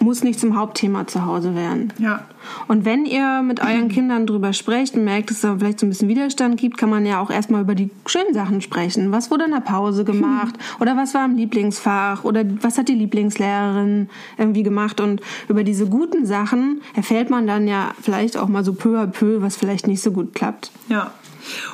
muss 0.00 0.22
nicht 0.22 0.40
zum 0.40 0.56
Hauptthema 0.56 1.06
zu 1.06 1.24
Hause 1.24 1.54
werden. 1.54 1.92
Ja. 1.98 2.24
Und 2.68 2.84
wenn 2.84 3.04
ihr 3.04 3.42
mit 3.42 3.60
euren 3.60 3.88
Kindern 3.92 4.26
drüber 4.26 4.52
sprecht 4.52 4.94
und 4.94 5.04
merkt, 5.04 5.30
dass 5.30 5.38
es 5.38 5.42
da 5.42 5.56
vielleicht 5.58 5.80
so 5.80 5.86
ein 5.86 5.90
bisschen 5.90 6.08
Widerstand 6.08 6.56
gibt, 6.58 6.78
kann 6.78 6.90
man 6.90 7.06
ja 7.06 7.20
auch 7.20 7.30
erstmal 7.30 7.62
über 7.62 7.74
die 7.74 7.90
schönen 8.06 8.34
Sachen 8.34 8.60
sprechen. 8.60 9.12
Was 9.12 9.30
wurde 9.30 9.44
in 9.44 9.50
der 9.50 9.60
Pause 9.60 10.04
gemacht? 10.04 10.54
Oder 10.80 10.96
was 10.96 11.14
war 11.14 11.24
im 11.24 11.36
Lieblingsfach? 11.36 12.24
Oder 12.24 12.44
was 12.62 12.78
hat 12.78 12.88
die 12.88 12.94
Lieblingslehrerin 12.94 14.08
irgendwie 14.38 14.62
gemacht? 14.62 15.00
Und 15.00 15.20
über 15.48 15.64
diese 15.64 15.86
guten 15.86 16.26
Sachen 16.26 16.80
erfährt 16.94 17.30
man 17.30 17.46
dann 17.46 17.68
ja 17.68 17.92
vielleicht 18.00 18.36
auch 18.36 18.48
mal 18.48 18.64
so 18.64 18.72
peu 18.72 18.98
à 18.98 19.06
peu, 19.06 19.42
was 19.42 19.56
vielleicht 19.56 19.86
nicht 19.86 20.02
so 20.02 20.12
gut 20.12 20.34
klappt. 20.34 20.70
Ja. 20.88 21.12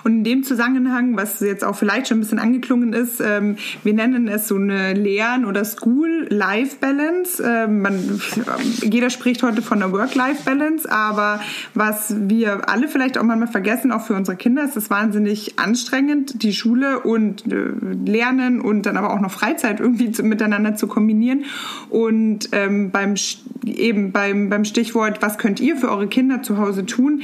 Und 0.05 0.13
in 0.13 0.25
dem 0.25 0.43
Zusammenhang, 0.43 1.17
was 1.17 1.41
jetzt 1.41 1.65
auch 1.65 1.77
vielleicht 1.77 2.09
schon 2.09 2.19
ein 2.19 2.21
bisschen 2.21 2.39
angeklungen 2.39 2.93
ist, 2.93 3.21
ähm, 3.21 3.57
wir 3.83 3.95
nennen 3.95 4.29
es 4.29 4.49
so 4.49 4.57
eine 4.57 4.95
Lern- 4.95 5.45
oder 5.45 5.65
School-Life-Balance. 5.65 7.43
Ähm, 7.45 7.83
man, 7.83 8.21
jeder 8.83 9.11
spricht 9.11 9.43
heute 9.43 9.63
von 9.63 9.83
einer 9.83 9.93
Work-Life-Balance, 9.93 10.91
aber 10.91 11.41
was 11.75 12.15
wir 12.19 12.69
alle 12.69 12.89
vielleicht 12.89 13.19
auch 13.19 13.23
manchmal 13.23 13.49
vergessen, 13.49 13.93
auch 13.93 14.07
für 14.07 14.15
unsere 14.15 14.37
Kinder, 14.37 14.65
ist 14.65 14.77
es 14.77 14.91
wahnsinnig 14.91 15.59
anstrengend, 15.59 16.43
die 16.43 16.53
Schule 16.53 17.01
und 17.01 17.51
äh, 17.53 17.71
Lernen 18.05 18.61
und 18.61 18.87
dann 18.87 18.97
aber 18.97 19.13
auch 19.13 19.21
noch 19.21 19.31
Freizeit 19.31 19.81
irgendwie 19.81 20.13
zu, 20.13 20.23
miteinander 20.23 20.77
zu 20.77 20.87
kombinieren. 20.87 21.45
Und 21.91 22.49
ähm, 22.53 22.91
beim 22.91 23.15
eben 23.65 24.13
beim, 24.13 24.49
beim 24.49 24.65
Stichwort, 24.65 25.23
was 25.23 25.39
könnt 25.39 25.61
ihr 25.61 25.77
für 25.77 25.91
eure 25.91 26.09
Kinder 26.09 26.43
zu 26.43 26.59
Hause 26.59 26.87
tun, 26.87 27.23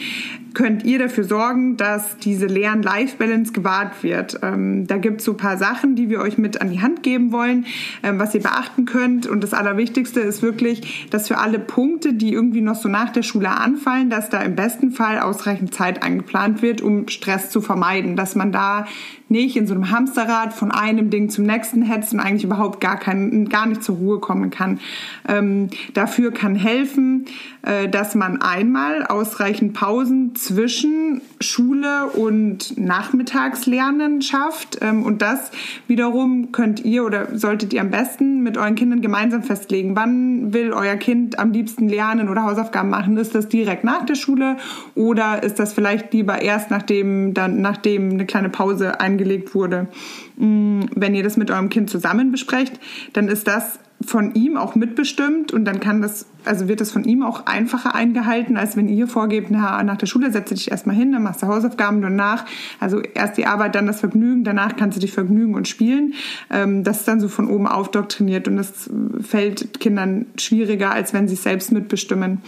könnt 0.54 0.84
ihr 0.84 0.98
dafür 0.98 1.24
sorgen, 1.24 1.76
dass 1.76 2.16
diese 2.18 2.46
Lern-Life-Balance 2.46 3.52
gewahrt 3.52 4.02
wird. 4.02 4.40
Ähm, 4.42 4.86
da 4.86 4.98
gibt 4.98 5.20
es 5.20 5.24
so 5.24 5.32
ein 5.32 5.36
paar 5.36 5.58
Sachen, 5.58 5.96
die 5.96 6.08
wir 6.08 6.20
euch 6.20 6.38
mit 6.38 6.60
an 6.60 6.70
die 6.70 6.80
Hand 6.80 7.02
geben 7.02 7.32
wollen, 7.32 7.66
ähm, 8.02 8.18
was 8.18 8.34
ihr 8.34 8.42
beachten 8.42 8.84
könnt. 8.84 9.26
Und 9.26 9.42
das 9.42 9.54
Allerwichtigste 9.54 10.20
ist 10.20 10.42
wirklich, 10.42 11.08
dass 11.10 11.28
für 11.28 11.38
alle 11.38 11.58
Punkte, 11.58 12.14
die 12.14 12.32
irgendwie 12.32 12.60
noch 12.60 12.76
so 12.76 12.88
nach 12.88 13.10
der 13.10 13.22
Schule 13.22 13.50
anfallen, 13.50 14.10
dass 14.10 14.30
da 14.30 14.40
im 14.40 14.54
besten 14.54 14.90
Fall 14.92 15.18
ausreichend 15.20 15.74
Zeit 15.74 16.02
eingeplant 16.02 16.62
wird, 16.62 16.80
um 16.80 17.08
Stress 17.08 17.50
zu 17.50 17.60
vermeiden, 17.60 18.16
dass 18.16 18.34
man 18.34 18.52
da 18.52 18.86
nicht 19.32 19.56
in 19.56 19.66
so 19.66 19.74
einem 19.74 19.90
Hamsterrad 19.90 20.52
von 20.52 20.70
einem 20.70 21.10
Ding 21.10 21.28
zum 21.30 21.44
nächsten 21.44 21.82
hetzt 21.82 22.12
und 22.12 22.20
eigentlich 22.20 22.44
überhaupt 22.44 22.80
gar, 22.80 22.98
kein, 22.98 23.48
gar 23.48 23.66
nicht 23.66 23.82
zur 23.82 23.96
Ruhe 23.96 24.20
kommen 24.20 24.50
kann. 24.50 24.78
Ähm, 25.26 25.70
dafür 25.94 26.30
kann 26.30 26.54
helfen, 26.54 27.24
äh, 27.62 27.88
dass 27.88 28.14
man 28.14 28.40
einmal 28.40 29.04
ausreichend 29.04 29.72
Pausen 29.72 30.36
zwischen 30.36 31.22
Schule 31.40 32.06
und 32.08 32.78
Nachmittagslernen 32.78 34.22
schafft. 34.22 34.78
Ähm, 34.82 35.02
und 35.02 35.22
das 35.22 35.50
wiederum 35.88 36.52
könnt 36.52 36.84
ihr 36.84 37.04
oder 37.04 37.36
solltet 37.36 37.72
ihr 37.72 37.80
am 37.80 37.90
besten 37.90 38.42
mit 38.42 38.58
euren 38.58 38.74
Kindern 38.74 39.00
gemeinsam 39.00 39.42
festlegen. 39.42 39.96
Wann 39.96 40.52
will 40.52 40.72
euer 40.72 40.96
Kind 40.96 41.38
am 41.38 41.52
liebsten 41.52 41.88
lernen 41.88 42.28
oder 42.28 42.44
Hausaufgaben 42.44 42.90
machen? 42.90 43.16
Ist 43.16 43.34
das 43.34 43.48
direkt 43.48 43.82
nach 43.82 44.04
der 44.04 44.14
Schule 44.14 44.58
oder 44.94 45.42
ist 45.42 45.58
das 45.58 45.72
vielleicht 45.72 46.12
lieber 46.12 46.42
erst 46.42 46.70
nachdem, 46.70 47.32
dann, 47.32 47.62
nachdem 47.62 48.10
eine 48.10 48.26
kleine 48.26 48.50
Pause 48.50 49.00
eingegangen 49.00 49.21
angelegt 49.22 49.54
wurde. 49.54 49.88
Mm, 50.36 50.82
wenn 50.94 51.14
ihr 51.14 51.22
das 51.22 51.36
mit 51.36 51.50
eurem 51.50 51.68
Kind 51.68 51.90
zusammen 51.90 52.30
besprecht, 52.30 52.78
dann 53.12 53.28
ist 53.28 53.46
das 53.46 53.78
von 54.06 54.34
ihm 54.34 54.56
auch 54.56 54.74
mitbestimmt 54.74 55.52
und 55.52 55.64
dann 55.64 55.80
kann 55.80 56.02
das, 56.02 56.26
also 56.44 56.68
wird 56.68 56.80
das 56.80 56.90
von 56.90 57.04
ihm 57.04 57.22
auch 57.22 57.46
einfacher 57.46 57.94
eingehalten, 57.94 58.56
als 58.56 58.76
wenn 58.76 58.88
ihr 58.88 59.06
vorgebt, 59.06 59.48
na, 59.50 59.82
nach 59.82 59.96
der 59.96 60.06
Schule 60.06 60.32
setze 60.32 60.54
dich 60.54 60.70
erstmal 60.70 60.96
hin, 60.96 61.12
dann 61.12 61.22
machst 61.22 61.42
du 61.42 61.46
Hausaufgaben 61.46 62.02
danach, 62.02 62.44
also 62.80 63.00
erst 63.00 63.36
die 63.36 63.46
Arbeit, 63.46 63.74
dann 63.74 63.86
das 63.86 64.00
Vergnügen, 64.00 64.44
danach 64.44 64.76
kannst 64.76 64.96
du 64.96 65.00
dich 65.00 65.12
vergnügen 65.12 65.54
und 65.54 65.68
spielen. 65.68 66.14
Ähm, 66.50 66.84
das 66.84 67.00
ist 67.00 67.08
dann 67.08 67.20
so 67.20 67.28
von 67.28 67.48
oben 67.48 67.66
aufdoktriniert 67.66 68.48
und 68.48 68.56
das 68.56 68.90
fällt 69.20 69.80
Kindern 69.80 70.26
schwieriger, 70.36 70.92
als 70.92 71.12
wenn 71.12 71.28
sie 71.28 71.34
es 71.34 71.42
selbst 71.42 71.72
mitbestimmen. 71.72 72.38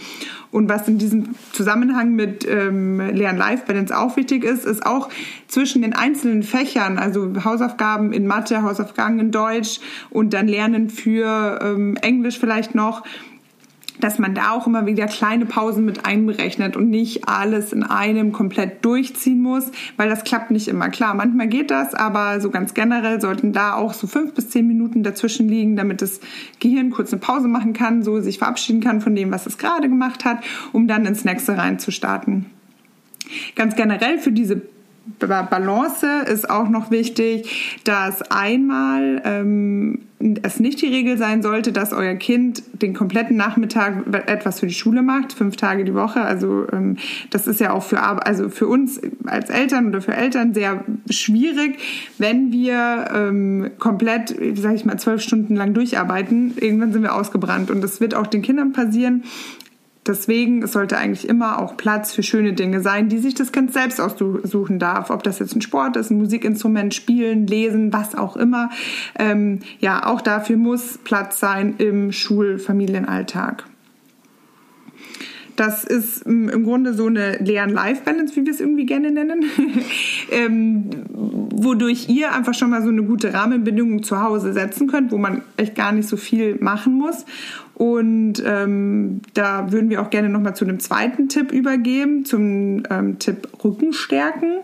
Und 0.51 0.69
was 0.69 0.87
in 0.87 0.97
diesem 0.97 1.35
Zusammenhang 1.51 2.15
mit 2.15 2.47
ähm, 2.47 2.99
Lern-Life-Balance 2.99 3.97
auch 3.97 4.15
wichtig 4.15 4.43
ist, 4.43 4.65
ist 4.65 4.85
auch 4.85 5.09
zwischen 5.47 5.81
den 5.81 5.93
einzelnen 5.93 6.43
Fächern, 6.43 6.97
also 6.97 7.29
Hausaufgaben 7.43 7.74
in 8.11 8.27
Mathe, 8.27 8.61
Hausaufgaben 8.61 9.19
in 9.19 9.31
Deutsch 9.31 9.79
und 10.09 10.33
dann 10.33 10.47
Lernen 10.47 10.89
für 10.89 11.59
ähm, 11.61 11.97
Englisch 12.01 12.39
vielleicht 12.39 12.75
noch, 12.75 13.03
dass 13.99 14.19
man 14.19 14.35
da 14.35 14.51
auch 14.51 14.67
immer 14.67 14.85
wieder 14.85 15.07
kleine 15.07 15.45
Pausen 15.45 15.85
mit 15.85 16.05
einberechnet 16.05 16.75
und 16.75 16.89
nicht 16.89 17.27
alles 17.27 17.73
in 17.73 17.83
einem 17.83 18.31
komplett 18.31 18.83
durchziehen 18.83 19.41
muss, 19.41 19.71
weil 19.97 20.09
das 20.09 20.23
klappt 20.23 20.51
nicht 20.51 20.67
immer. 20.67 20.89
Klar, 20.89 21.13
manchmal 21.13 21.47
geht 21.47 21.71
das, 21.71 21.93
aber 21.93 22.41
so 22.41 22.49
ganz 22.49 22.73
generell 22.73 23.21
sollten 23.21 23.53
da 23.53 23.73
auch 23.73 23.93
so 23.93 24.07
fünf 24.07 24.33
bis 24.33 24.49
zehn 24.49 24.67
Minuten 24.67 25.03
dazwischen 25.03 25.47
liegen, 25.47 25.75
damit 25.75 26.01
das 26.01 26.19
Gehirn 26.59 26.89
kurz 26.91 27.11
eine 27.11 27.21
Pause 27.21 27.47
machen 27.47 27.73
kann, 27.73 28.03
so 28.03 28.19
sich 28.19 28.37
verabschieden 28.37 28.81
kann 28.81 29.01
von 29.01 29.15
dem, 29.15 29.31
was 29.31 29.45
es 29.45 29.57
gerade 29.57 29.87
gemacht 29.87 30.25
hat, 30.25 30.39
um 30.73 30.87
dann 30.87 31.05
ins 31.05 31.25
nächste 31.25 31.57
reinzustarten. 31.57 32.47
Ganz 33.55 33.75
generell 33.75 34.19
für 34.19 34.31
diese 34.31 34.61
Balance 35.19 36.05
ist 36.27 36.49
auch 36.49 36.69
noch 36.69 36.91
wichtig, 36.91 37.79
dass 37.83 38.21
einmal 38.23 39.21
ähm, 39.23 39.99
es 40.41 40.59
nicht 40.59 40.81
die 40.81 40.87
Regel 40.87 41.17
sein 41.17 41.41
sollte, 41.43 41.71
dass 41.71 41.93
euer 41.93 42.15
Kind 42.15 42.63
den 42.81 42.93
kompletten 42.93 43.35
Nachmittag 43.37 44.05
etwas 44.27 44.61
für 44.61 44.67
die 44.67 44.73
Schule 44.73 45.01
macht, 45.01 45.33
fünf 45.33 45.55
Tage 45.57 45.83
die 45.83 45.93
Woche. 45.93 46.21
Also 46.21 46.65
ähm, 46.71 46.97
das 47.29 47.47
ist 47.47 47.59
ja 47.59 47.71
auch 47.71 47.83
für 47.83 48.01
also 48.01 48.49
für 48.49 48.67
uns 48.67 48.99
als 49.25 49.49
Eltern 49.49 49.87
oder 49.87 50.01
für 50.01 50.15
Eltern 50.15 50.53
sehr 50.53 50.83
schwierig, 51.09 51.77
wenn 52.17 52.51
wir 52.51 53.09
ähm, 53.13 53.71
komplett, 53.77 54.35
sage 54.55 54.75
ich 54.75 54.85
mal, 54.85 54.97
zwölf 54.97 55.21
Stunden 55.21 55.55
lang 55.55 55.73
durcharbeiten. 55.73 56.53
Irgendwann 56.59 56.93
sind 56.93 57.03
wir 57.03 57.13
ausgebrannt 57.13 57.69
und 57.69 57.81
das 57.81 58.01
wird 58.01 58.15
auch 58.15 58.27
den 58.27 58.41
Kindern 58.41 58.71
passieren. 58.71 59.23
Deswegen, 60.07 60.61
es 60.61 60.73
sollte 60.73 60.97
eigentlich 60.97 61.27
immer 61.27 61.59
auch 61.59 61.77
Platz 61.77 62.13
für 62.13 62.21
schöne 62.21 62.53
Dinge 62.53 62.81
sein, 62.81 63.09
die 63.09 63.17
sich 63.17 63.33
das 63.33 63.51
Kind 63.51 63.73
selbst 63.73 63.99
aussuchen 63.99 64.77
darf. 64.77 65.09
Ob 65.09 65.23
das 65.23 65.39
jetzt 65.39 65.55
ein 65.55 65.61
Sport 65.61 65.97
ist, 65.97 66.11
ein 66.11 66.19
Musikinstrument, 66.19 66.93
Spielen, 66.93 67.47
Lesen, 67.47 67.91
was 67.91 68.13
auch 68.13 68.35
immer. 68.35 68.69
Ähm, 69.17 69.61
ja, 69.79 70.05
auch 70.05 70.21
dafür 70.21 70.57
muss 70.57 70.99
Platz 70.99 71.39
sein 71.39 71.75
im 71.79 72.11
Schulfamilienalltag. 72.11 73.65
Das 75.55 75.85
ist 75.85 76.23
im 76.23 76.63
Grunde 76.65 76.93
so 76.93 77.07
eine 77.07 77.37
Lern-Life-Balance, 77.37 78.35
wie 78.35 78.45
wir 78.45 78.51
es 78.51 78.59
irgendwie 78.59 78.85
gerne 78.85 79.09
nennen, 79.11 79.45
ähm, 80.31 80.89
wodurch 81.13 82.09
ihr 82.09 82.33
einfach 82.33 82.53
schon 82.53 82.71
mal 82.71 82.83
so 82.83 82.89
eine 82.89 83.03
gute 83.03 83.33
Rahmenbedingung 83.33 84.03
zu 84.03 84.21
Hause 84.21 84.51
setzen 84.51 84.87
könnt, 84.87 85.11
wo 85.11 85.17
man 85.17 85.43
echt 85.55 85.75
gar 85.75 85.93
nicht 85.93 86.09
so 86.09 86.17
viel 86.17 86.57
machen 86.59 86.97
muss. 86.97 87.25
Und 87.75 88.41
ähm, 88.45 89.21
da 89.33 89.71
würden 89.71 89.89
wir 89.89 90.01
auch 90.01 90.09
gerne 90.09 90.29
nochmal 90.29 90.55
zu 90.55 90.63
einem 90.65 90.79
zweiten 90.79 91.27
Tipp 91.27 91.51
übergeben, 91.51 92.23
zum 92.23 92.83
ähm, 92.89 93.19
Tipp 93.19 93.49
Rückenstärken, 93.63 94.59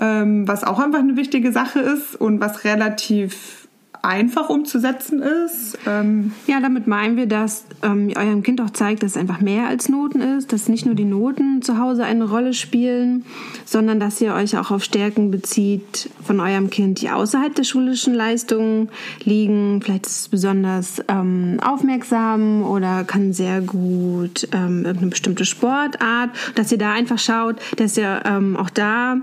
ähm, 0.00 0.46
was 0.46 0.62
auch 0.62 0.78
einfach 0.78 1.00
eine 1.00 1.16
wichtige 1.16 1.50
Sache 1.50 1.80
ist 1.80 2.14
und 2.14 2.40
was 2.40 2.64
relativ 2.64 3.63
einfach 4.04 4.50
umzusetzen 4.50 5.22
ist. 5.22 5.78
Ähm 5.86 6.32
ja, 6.46 6.60
damit 6.60 6.86
meinen 6.86 7.16
wir, 7.16 7.26
dass 7.26 7.64
ähm, 7.82 8.10
eurem 8.14 8.42
Kind 8.42 8.60
auch 8.60 8.70
zeigt, 8.70 9.02
dass 9.02 9.12
es 9.12 9.16
einfach 9.16 9.40
mehr 9.40 9.66
als 9.66 9.88
Noten 9.88 10.20
ist, 10.20 10.52
dass 10.52 10.68
nicht 10.68 10.84
nur 10.84 10.94
die 10.94 11.04
Noten 11.04 11.62
zu 11.62 11.78
Hause 11.78 12.04
eine 12.04 12.28
Rolle 12.28 12.52
spielen, 12.52 13.24
sondern 13.64 13.98
dass 14.00 14.20
ihr 14.20 14.34
euch 14.34 14.58
auch 14.58 14.70
auf 14.70 14.84
Stärken 14.84 15.30
bezieht 15.30 16.10
von 16.22 16.38
eurem 16.40 16.68
Kind, 16.68 17.00
die 17.00 17.10
außerhalb 17.10 17.54
der 17.54 17.64
schulischen 17.64 18.14
Leistungen 18.14 18.90
liegen. 19.24 19.80
Vielleicht 19.82 20.06
ist 20.06 20.20
es 20.20 20.28
besonders 20.28 21.02
ähm, 21.08 21.58
aufmerksam 21.64 22.62
oder 22.62 23.04
kann 23.04 23.32
sehr 23.32 23.62
gut 23.62 24.48
ähm, 24.52 24.84
irgendeine 24.84 25.10
bestimmte 25.10 25.44
Sportart, 25.46 26.30
dass 26.54 26.70
ihr 26.70 26.78
da 26.78 26.92
einfach 26.92 27.18
schaut, 27.18 27.56
dass 27.76 27.96
ihr 27.96 28.20
ähm, 28.26 28.56
auch 28.56 28.70
da 28.70 29.16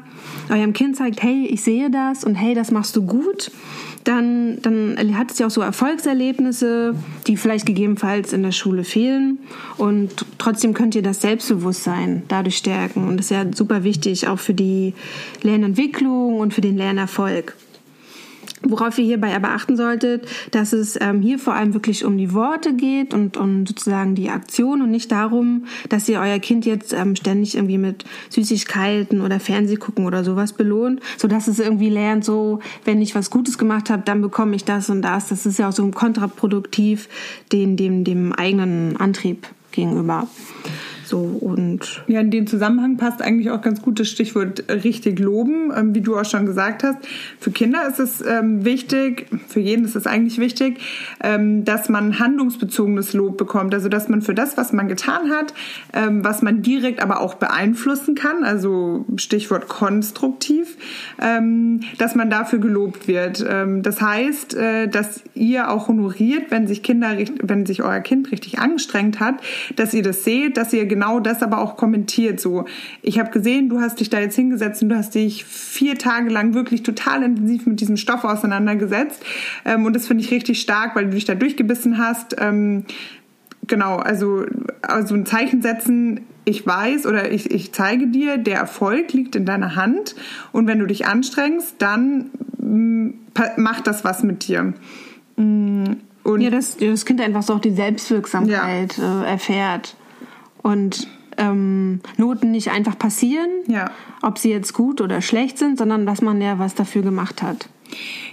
eurem 0.49 0.73
Kind 0.73 0.95
zeigt, 0.95 1.21
hey, 1.21 1.45
ich 1.45 1.61
sehe 1.61 1.91
das 1.91 2.23
und 2.23 2.35
hey, 2.35 2.55
das 2.55 2.71
machst 2.71 2.95
du 2.95 3.03
gut 3.03 3.51
dann, 4.03 4.61
dann 4.61 5.17
hat 5.17 5.31
es 5.31 5.39
ja 5.39 5.47
auch 5.47 5.51
so 5.51 5.61
Erfolgserlebnisse, 5.61 6.95
die 7.27 7.37
vielleicht 7.37 7.65
gegebenenfalls 7.65 8.33
in 8.33 8.43
der 8.43 8.51
Schule 8.51 8.83
fehlen. 8.83 9.39
Und 9.77 10.25
trotzdem 10.37 10.73
könnt 10.73 10.95
ihr 10.95 11.03
das 11.03 11.21
Selbstbewusstsein 11.21 12.23
dadurch 12.27 12.57
stärken. 12.57 13.07
Und 13.07 13.17
das 13.17 13.27
ist 13.27 13.31
ja 13.31 13.45
super 13.53 13.83
wichtig, 13.83 14.27
auch 14.27 14.39
für 14.39 14.53
die 14.53 14.93
Lernentwicklung 15.43 16.39
und 16.39 16.53
für 16.53 16.61
den 16.61 16.77
Lernerfolg. 16.77 17.55
Worauf 18.63 18.97
ihr 18.99 19.05
hierbei 19.05 19.35
aber 19.35 19.49
achten 19.49 19.75
solltet, 19.75 20.27
dass 20.51 20.71
es 20.71 20.97
ähm, 21.01 21.21
hier 21.21 21.39
vor 21.39 21.55
allem 21.55 21.73
wirklich 21.73 22.05
um 22.05 22.17
die 22.17 22.33
Worte 22.33 22.73
geht 22.73 23.13
und 23.13 23.35
um 23.35 23.65
sozusagen 23.65 24.13
die 24.13 24.29
Aktion 24.29 24.81
und 24.81 24.91
nicht 24.91 25.11
darum, 25.11 25.65
dass 25.89 26.07
ihr 26.07 26.19
euer 26.19 26.37
Kind 26.39 26.65
jetzt 26.65 26.93
ähm, 26.93 27.15
ständig 27.15 27.55
irgendwie 27.55 27.79
mit 27.79 28.05
Süßigkeiten 28.29 29.21
oder 29.21 29.39
Fernseh 29.39 29.77
gucken 29.77 30.05
oder 30.05 30.23
sowas 30.23 30.53
belohnt, 30.53 31.01
so 31.17 31.27
dass 31.27 31.47
es 31.47 31.59
irgendwie 31.59 31.89
lernt, 31.89 32.23
so 32.23 32.59
wenn 32.85 33.01
ich 33.01 33.15
was 33.15 33.31
Gutes 33.31 33.57
gemacht 33.57 33.89
habe, 33.89 34.03
dann 34.05 34.21
bekomme 34.21 34.55
ich 34.55 34.63
das 34.63 34.89
und 34.89 35.01
das. 35.01 35.29
Das 35.29 35.45
ist 35.45 35.57
ja 35.57 35.69
auch 35.69 35.73
so 35.73 35.89
kontraproduktiv 35.89 37.09
den 37.51 37.77
dem 37.77 38.03
dem 38.03 38.31
eigenen 38.33 38.97
Antrieb 38.97 39.47
gegenüber. 39.71 40.27
So 41.11 41.19
und 41.19 42.03
ja, 42.07 42.21
in 42.21 42.31
dem 42.31 42.47
Zusammenhang 42.47 42.95
passt 42.95 43.21
eigentlich 43.21 43.51
auch 43.51 43.61
ganz 43.61 43.81
gut 43.81 43.99
das 43.99 44.07
Stichwort 44.07 44.63
richtig 44.69 45.19
loben, 45.19 45.69
ähm, 45.75 45.93
wie 45.93 45.99
du 45.99 46.17
auch 46.17 46.23
schon 46.23 46.45
gesagt 46.45 46.83
hast. 46.83 46.99
Für 47.37 47.51
Kinder 47.51 47.85
ist 47.85 47.99
es 47.99 48.23
ähm, 48.25 48.63
wichtig, 48.63 49.27
für 49.49 49.59
jeden 49.59 49.83
ist 49.83 49.97
es 49.97 50.07
eigentlich 50.07 50.37
wichtig, 50.37 50.79
ähm, 51.21 51.65
dass 51.65 51.89
man 51.89 52.17
handlungsbezogenes 52.17 53.11
Lob 53.11 53.37
bekommt. 53.37 53.73
Also 53.73 53.89
dass 53.89 54.07
man 54.07 54.21
für 54.21 54.33
das, 54.33 54.55
was 54.55 54.71
man 54.71 54.87
getan 54.87 55.29
hat, 55.31 55.53
was 56.09 56.41
man 56.41 56.61
direkt 56.61 57.01
aber 57.01 57.19
auch 57.19 57.33
beeinflussen 57.33 58.15
kann, 58.15 58.43
also 58.43 59.05
Stichwort 59.17 59.67
konstruktiv, 59.67 60.77
dass 61.97 62.15
man 62.15 62.29
dafür 62.29 62.59
gelobt 62.59 63.07
wird. 63.07 63.43
Das 63.81 64.01
heißt, 64.01 64.55
äh, 64.55 64.87
dass 64.87 65.23
ihr 65.33 65.69
auch 65.69 65.87
honoriert, 65.87 66.45
wenn 66.49 66.67
sich 66.67 66.83
Kinder, 66.83 67.17
wenn 67.41 67.65
sich 67.65 67.83
euer 67.83 67.99
Kind 67.99 68.31
richtig 68.31 68.59
angestrengt 68.59 69.19
hat, 69.19 69.35
dass 69.75 69.93
ihr 69.93 70.03
das 70.03 70.23
seht, 70.23 70.57
dass 70.57 70.71
ihr 70.71 70.85
genau 70.85 71.00
genau 71.01 71.19
das 71.19 71.41
aber 71.41 71.59
auch 71.59 71.77
kommentiert. 71.77 72.39
So, 72.39 72.65
ich 73.01 73.17
habe 73.17 73.31
gesehen, 73.31 73.69
du 73.69 73.81
hast 73.81 73.99
dich 73.99 74.11
da 74.11 74.19
jetzt 74.19 74.35
hingesetzt 74.35 74.83
und 74.83 74.89
du 74.89 74.95
hast 74.95 75.15
dich 75.15 75.45
vier 75.45 75.97
Tage 75.97 76.29
lang 76.29 76.53
wirklich 76.53 76.83
total 76.83 77.23
intensiv 77.23 77.65
mit 77.65 77.81
diesem 77.81 77.97
Stoff 77.97 78.23
auseinandergesetzt. 78.23 79.23
Ähm, 79.65 79.85
und 79.85 79.95
das 79.95 80.05
finde 80.05 80.23
ich 80.23 80.29
richtig 80.29 80.61
stark, 80.61 80.95
weil 80.95 81.05
du 81.05 81.11
dich 81.11 81.25
da 81.25 81.33
durchgebissen 81.33 81.97
hast. 81.97 82.35
Ähm, 82.39 82.85
genau, 83.65 83.97
also, 83.97 84.45
also 84.83 85.15
ein 85.15 85.25
Zeichen 85.25 85.63
setzen, 85.63 86.21
ich 86.45 86.67
weiß 86.67 87.07
oder 87.07 87.31
ich, 87.31 87.49
ich 87.49 87.71
zeige 87.71 88.05
dir, 88.07 88.37
der 88.37 88.57
Erfolg 88.57 89.11
liegt 89.13 89.35
in 89.35 89.45
deiner 89.45 89.75
Hand. 89.75 90.15
Und 90.51 90.67
wenn 90.67 90.77
du 90.77 90.85
dich 90.85 91.07
anstrengst, 91.07 91.75
dann 91.79 92.29
mm, 92.59 93.09
macht 93.57 93.87
das 93.87 94.03
was 94.03 94.21
mit 94.21 94.47
dir. 94.47 94.73
Mm, 95.35 95.83
und 96.23 96.41
ja, 96.41 96.51
dass 96.51 96.77
das 96.77 97.05
Kind 97.05 97.21
einfach 97.21 97.41
so 97.41 97.55
auch 97.55 97.59
die 97.59 97.71
Selbstwirksamkeit 97.71 98.97
ja. 98.99 99.23
äh, 99.23 99.31
erfährt 99.31 99.95
und 100.61 101.07
ähm, 101.37 102.01
Noten 102.17 102.51
nicht 102.51 102.69
einfach 102.69 102.97
passieren, 102.97 103.49
ja. 103.67 103.91
ob 104.21 104.37
sie 104.37 104.51
jetzt 104.51 104.73
gut 104.73 105.01
oder 105.01 105.21
schlecht 105.21 105.57
sind, 105.57 105.77
sondern 105.77 106.05
dass 106.05 106.21
man 106.21 106.41
ja 106.41 106.59
was 106.59 106.75
dafür 106.75 107.01
gemacht 107.01 107.41
hat. 107.41 107.69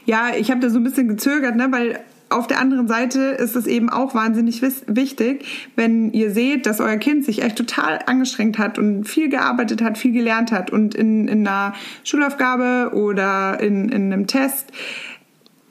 Ja, 0.04 0.30
ich 0.36 0.50
habe 0.50 0.60
da 0.60 0.70
so 0.70 0.78
ein 0.78 0.84
bisschen 0.84 1.08
gezögert, 1.08 1.56
ne, 1.56 1.68
weil 1.70 2.00
auf 2.30 2.46
der 2.46 2.60
anderen 2.60 2.88
Seite 2.88 3.20
ist 3.20 3.56
es 3.56 3.66
eben 3.66 3.88
auch 3.88 4.14
wahnsinnig 4.14 4.60
wichtig, 4.62 5.70
wenn 5.76 6.12
ihr 6.12 6.30
seht, 6.30 6.66
dass 6.66 6.80
euer 6.80 6.98
Kind 6.98 7.24
sich 7.24 7.42
echt 7.42 7.56
total 7.56 8.00
angestrengt 8.04 8.58
hat 8.58 8.78
und 8.78 9.04
viel 9.04 9.30
gearbeitet 9.30 9.82
hat, 9.82 9.96
viel 9.96 10.12
gelernt 10.12 10.52
hat 10.52 10.70
und 10.70 10.94
in, 10.94 11.26
in 11.26 11.46
einer 11.46 11.74
Schulaufgabe 12.04 12.92
oder 12.94 13.60
in, 13.60 13.88
in 13.88 14.12
einem 14.12 14.26
Test 14.26 14.72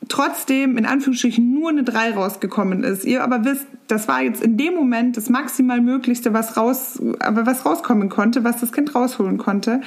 trotzdem 0.09 0.77
in 0.77 0.85
Anführungsstrichen 0.85 1.53
nur 1.53 1.69
eine 1.69 1.83
3 1.83 2.13
rausgekommen 2.13 2.83
ist, 2.83 3.05
ihr 3.05 3.23
aber 3.23 3.45
wisst, 3.45 3.67
das 3.87 4.07
war 4.07 4.21
jetzt 4.21 4.43
in 4.43 4.57
dem 4.57 4.75
Moment 4.75 5.17
das 5.17 5.29
maximal 5.29 5.81
Möglichste, 5.81 6.33
was 6.33 6.57
raus, 6.57 7.01
aber 7.19 7.45
was 7.45 7.65
rauskommen 7.65 8.09
konnte, 8.09 8.43
was 8.43 8.59
das 8.59 8.71
Kind 8.71 8.93
rausholen 8.95 9.37
konnte, 9.37 9.81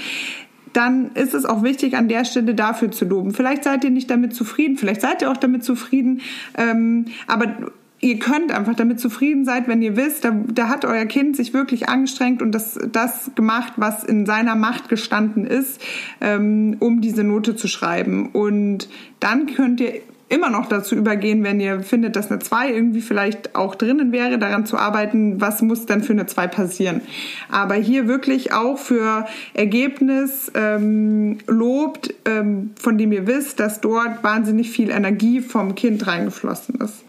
dann 0.72 1.10
ist 1.14 1.34
es 1.34 1.44
auch 1.44 1.62
wichtig, 1.62 1.96
an 1.96 2.08
der 2.08 2.24
Stelle 2.24 2.54
dafür 2.54 2.90
zu 2.90 3.04
loben. 3.04 3.32
Vielleicht 3.32 3.64
seid 3.64 3.84
ihr 3.84 3.90
nicht 3.90 4.10
damit 4.10 4.34
zufrieden, 4.34 4.76
vielleicht 4.76 5.00
seid 5.00 5.22
ihr 5.22 5.30
auch 5.30 5.36
damit 5.36 5.64
zufrieden, 5.64 6.20
ähm, 6.56 7.06
aber 7.26 7.72
ihr 8.00 8.18
könnt 8.18 8.52
einfach 8.52 8.74
damit 8.74 8.98
zufrieden 8.98 9.44
sein, 9.44 9.64
wenn 9.66 9.82
ihr 9.82 9.96
wisst, 9.96 10.24
da, 10.24 10.30
da 10.30 10.68
hat 10.68 10.84
euer 10.84 11.04
Kind 11.04 11.36
sich 11.36 11.52
wirklich 11.52 11.88
angestrengt 11.88 12.40
und 12.40 12.52
das, 12.52 12.78
das 12.90 13.30
gemacht, 13.34 13.74
was 13.76 14.04
in 14.04 14.26
seiner 14.26 14.54
Macht 14.54 14.88
gestanden 14.88 15.46
ist, 15.46 15.80
ähm, 16.20 16.76
um 16.80 17.00
diese 17.00 17.24
Note 17.24 17.56
zu 17.56 17.68
schreiben. 17.68 18.30
Und 18.32 18.88
dann 19.20 19.46
könnt 19.46 19.80
ihr 19.80 20.00
immer 20.30 20.48
noch 20.48 20.66
dazu 20.66 20.94
übergehen, 20.94 21.44
wenn 21.44 21.60
ihr 21.60 21.80
findet, 21.80 22.16
dass 22.16 22.30
eine 22.30 22.38
2 22.38 22.72
irgendwie 22.72 23.00
vielleicht 23.02 23.56
auch 23.56 23.74
drinnen 23.74 24.12
wäre, 24.12 24.38
daran 24.38 24.64
zu 24.64 24.78
arbeiten, 24.78 25.40
was 25.40 25.60
muss 25.60 25.86
denn 25.86 26.02
für 26.02 26.12
eine 26.12 26.26
2 26.26 26.46
passieren. 26.46 27.02
Aber 27.50 27.74
hier 27.74 28.08
wirklich 28.08 28.52
auch 28.52 28.78
für 28.78 29.26
Ergebnis 29.54 30.50
ähm, 30.54 31.38
lobt, 31.46 32.14
ähm, 32.24 32.70
von 32.80 32.96
dem 32.96 33.12
ihr 33.12 33.26
wisst, 33.26 33.60
dass 33.60 33.80
dort 33.80 34.22
wahnsinnig 34.22 34.70
viel 34.70 34.90
Energie 34.90 35.40
vom 35.40 35.74
Kind 35.74 36.06
reingeflossen 36.06 36.76
ist 36.76 37.04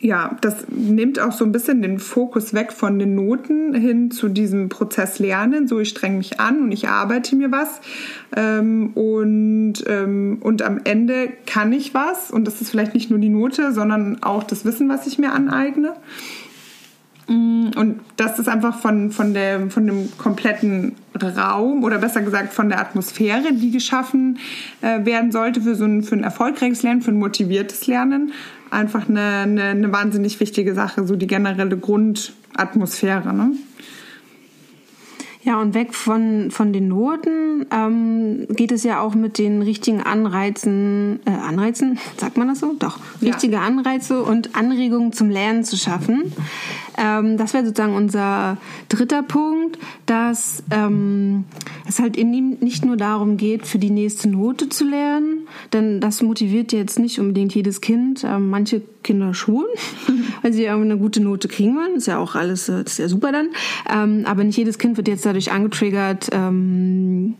ja, 0.00 0.36
das 0.40 0.66
nimmt 0.68 1.18
auch 1.18 1.32
so 1.32 1.44
ein 1.44 1.50
bisschen 1.50 1.82
den 1.82 1.98
Fokus 1.98 2.54
weg 2.54 2.72
von 2.72 2.98
den 3.00 3.16
Noten 3.16 3.74
hin 3.74 4.12
zu 4.12 4.28
diesem 4.28 4.68
Prozess 4.68 5.18
Lernen. 5.18 5.66
So, 5.66 5.80
ich 5.80 5.88
streng 5.88 6.18
mich 6.18 6.38
an 6.38 6.62
und 6.62 6.72
ich 6.72 6.88
arbeite 6.88 7.34
mir 7.34 7.50
was. 7.50 7.80
Ähm, 8.36 8.92
und, 8.94 9.74
ähm, 9.88 10.38
und 10.40 10.62
am 10.62 10.80
Ende 10.84 11.32
kann 11.46 11.72
ich 11.72 11.94
was. 11.94 12.30
Und 12.30 12.46
das 12.46 12.60
ist 12.60 12.70
vielleicht 12.70 12.94
nicht 12.94 13.10
nur 13.10 13.18
die 13.18 13.28
Note, 13.28 13.72
sondern 13.72 14.22
auch 14.22 14.44
das 14.44 14.64
Wissen, 14.64 14.88
was 14.88 15.06
ich 15.08 15.18
mir 15.18 15.32
aneigne. 15.32 15.94
Mm, 17.28 17.70
und 17.76 18.00
das 18.16 18.38
ist 18.38 18.48
einfach 18.48 18.78
von, 18.78 19.10
von, 19.10 19.34
der, 19.34 19.68
von 19.70 19.86
dem 19.86 20.16
kompletten 20.16 20.94
Raum 21.22 21.84
oder 21.84 21.98
besser 21.98 22.22
gesagt 22.22 22.52
von 22.52 22.68
der 22.68 22.80
Atmosphäre, 22.80 23.52
die 23.52 23.70
geschaffen 23.70 24.38
äh, 24.80 25.04
werden 25.04 25.30
sollte 25.30 25.60
für 25.60 25.74
so 25.74 25.84
ein, 25.84 26.02
für 26.02 26.14
ein 26.14 26.24
erfolgreiches 26.24 26.82
Lernen, 26.82 27.02
für 27.02 27.10
ein 27.10 27.18
motiviertes 27.18 27.86
Lernen, 27.86 28.32
einfach 28.70 29.08
eine, 29.08 29.20
eine, 29.20 29.64
eine 29.64 29.92
wahnsinnig 29.92 30.40
wichtige 30.40 30.74
Sache, 30.74 31.06
so 31.06 31.16
die 31.16 31.26
generelle 31.26 31.76
Grundatmosphäre. 31.76 33.34
Ne? 33.34 33.52
Ja, 35.48 35.62
und 35.62 35.72
weg 35.72 35.94
von, 35.94 36.50
von 36.50 36.74
den 36.74 36.88
Noten 36.88 37.64
ähm, 37.70 38.46
geht 38.50 38.70
es 38.70 38.84
ja 38.84 39.00
auch 39.00 39.14
mit 39.14 39.38
den 39.38 39.62
richtigen 39.62 40.02
Anreizen, 40.02 41.20
äh, 41.24 41.30
Anreizen, 41.30 41.98
sagt 42.18 42.36
man 42.36 42.48
das 42.48 42.60
so? 42.60 42.74
Doch, 42.78 42.98
richtige 43.22 43.54
ja. 43.54 43.62
Anreize 43.62 44.22
und 44.22 44.54
Anregungen 44.54 45.14
zum 45.14 45.30
Lernen 45.30 45.64
zu 45.64 45.78
schaffen. 45.78 46.34
Ähm, 46.98 47.38
das 47.38 47.54
wäre 47.54 47.64
sozusagen 47.64 47.94
unser 47.94 48.58
dritter 48.90 49.22
Punkt, 49.22 49.78
dass 50.04 50.62
ähm, 50.70 51.44
es 51.88 51.98
halt 51.98 52.18
in 52.18 52.34
ihm 52.34 52.58
nicht 52.60 52.84
nur 52.84 52.98
darum 52.98 53.38
geht, 53.38 53.66
für 53.66 53.78
die 53.78 53.88
nächste 53.88 54.28
Note 54.28 54.68
zu 54.68 54.84
lernen, 54.84 55.46
denn 55.72 56.02
das 56.02 56.20
motiviert 56.20 56.72
jetzt 56.72 56.98
nicht 56.98 57.20
unbedingt 57.20 57.54
jedes 57.54 57.80
Kind. 57.80 58.22
Ähm, 58.22 58.50
manche 58.50 58.82
Kinder 59.02 59.32
schon, 59.32 59.64
weil 60.42 60.52
sie 60.52 60.68
eine 60.68 60.98
gute 60.98 61.20
Note 61.20 61.48
kriegen 61.48 61.76
wollen. 61.76 61.96
Ist 61.96 62.08
ja 62.08 62.18
auch 62.18 62.34
alles, 62.34 62.68
äh, 62.68 62.82
ist 62.82 62.98
ja 62.98 63.08
super 63.08 63.32
dann. 63.32 63.48
Ähm, 63.90 64.24
aber 64.26 64.44
nicht 64.44 64.58
jedes 64.58 64.78
Kind 64.78 64.96
wird 64.96 65.08
jetzt 65.08 65.24
dadurch 65.38 65.52
angetriggert, 65.52 66.28
ähm, 66.32 67.36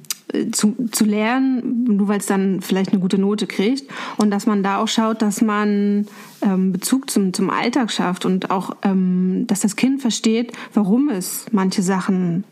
zu, 0.53 0.77
zu 0.93 1.05
lernen, 1.05 1.85
nur 1.85 2.09
weil 2.09 2.19
es 2.19 2.27
dann 2.27 2.61
vielleicht 2.61 2.93
eine 2.93 3.01
gute 3.01 3.19
Note 3.19 3.47
kriegt. 3.47 3.91
Und 4.19 4.31
dass 4.31 4.47
man 4.47 4.63
da 4.63 4.79
auch 4.79 4.89
schaut, 4.89 5.23
dass 5.23 5.41
man 5.41 6.07
ähm, 6.43 6.73
Bezug 6.73 7.11
zum, 7.11 7.33
zum 7.33 7.51
Alltag 7.51 7.91
schafft 7.91 8.25
und 8.25 8.51
auch, 8.51 8.77
ähm, 8.83 9.47
dass 9.47 9.61
das 9.61 9.75
Kind 9.75 10.03
versteht, 10.03 10.53
warum 10.75 11.09
es 11.09 11.47
manche 11.51 11.83
Sachen 11.83 12.45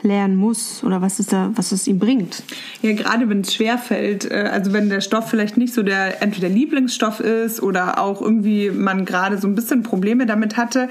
lernen 0.00 0.36
muss 0.36 0.84
oder 0.84 1.02
was 1.02 1.18
es 1.18 1.26
da, 1.26 1.50
was 1.54 1.72
es 1.72 1.88
ihm 1.88 1.98
bringt. 1.98 2.44
Ja, 2.82 2.92
gerade 2.92 3.28
wenn 3.28 3.40
es 3.40 3.54
schwerfällt, 3.54 4.30
äh, 4.30 4.48
also 4.52 4.72
wenn 4.72 4.88
der 4.88 5.00
Stoff 5.00 5.28
vielleicht 5.28 5.56
nicht 5.56 5.74
so 5.74 5.82
der 5.82 6.22
entweder 6.22 6.48
Lieblingsstoff 6.48 7.20
ist 7.20 7.62
oder 7.62 7.98
auch 7.98 8.20
irgendwie 8.22 8.70
man 8.70 9.06
gerade 9.06 9.38
so 9.38 9.48
ein 9.48 9.54
bisschen 9.54 9.82
Probleme 9.82 10.26
damit 10.26 10.56
hatte, 10.56 10.88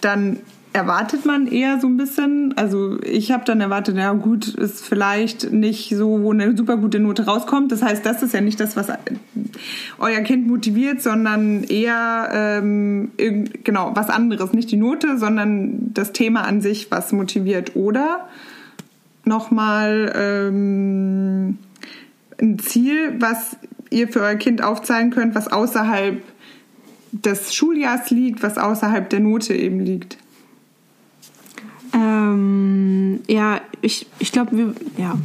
dann 0.00 0.40
erwartet 0.76 1.24
man 1.24 1.46
eher 1.46 1.80
so 1.80 1.86
ein 1.86 1.96
bisschen. 1.96 2.52
Also 2.56 3.00
ich 3.02 3.32
habe 3.32 3.46
dann 3.46 3.62
erwartet, 3.62 3.96
ja 3.96 4.12
gut, 4.12 4.46
ist 4.48 4.84
vielleicht 4.84 5.50
nicht 5.50 5.96
so, 5.96 6.22
wo 6.22 6.32
eine 6.32 6.54
super 6.54 6.76
gute 6.76 7.00
Note 7.00 7.24
rauskommt. 7.24 7.72
Das 7.72 7.82
heißt, 7.82 8.04
das 8.04 8.22
ist 8.22 8.34
ja 8.34 8.42
nicht 8.42 8.60
das, 8.60 8.76
was 8.76 8.88
euer 9.98 10.20
Kind 10.20 10.46
motiviert, 10.46 11.00
sondern 11.00 11.64
eher 11.64 12.28
ähm, 12.30 13.10
genau 13.64 13.92
was 13.94 14.10
anderes. 14.10 14.52
Nicht 14.52 14.70
die 14.70 14.76
Note, 14.76 15.16
sondern 15.16 15.94
das 15.94 16.12
Thema 16.12 16.42
an 16.42 16.60
sich, 16.60 16.90
was 16.90 17.10
motiviert. 17.10 17.74
Oder 17.74 18.28
nochmal 19.24 20.12
ähm, 20.14 21.56
ein 22.38 22.58
Ziel, 22.58 23.14
was 23.18 23.56
ihr 23.88 24.08
für 24.08 24.20
euer 24.20 24.34
Kind 24.34 24.62
aufzeigen 24.62 25.10
könnt, 25.10 25.34
was 25.34 25.50
außerhalb 25.50 26.20
des 27.12 27.54
Schuljahrs 27.54 28.10
liegt, 28.10 28.42
was 28.42 28.58
außerhalb 28.58 29.08
der 29.08 29.20
Note 29.20 29.54
eben 29.54 29.80
liegt. 29.80 30.18
Ähm, 31.96 33.20
ja, 33.26 33.60
ich, 33.80 34.06
ich 34.18 34.30
glaube, 34.30 34.56
wir, 34.56 34.74
ja, 34.98 35.16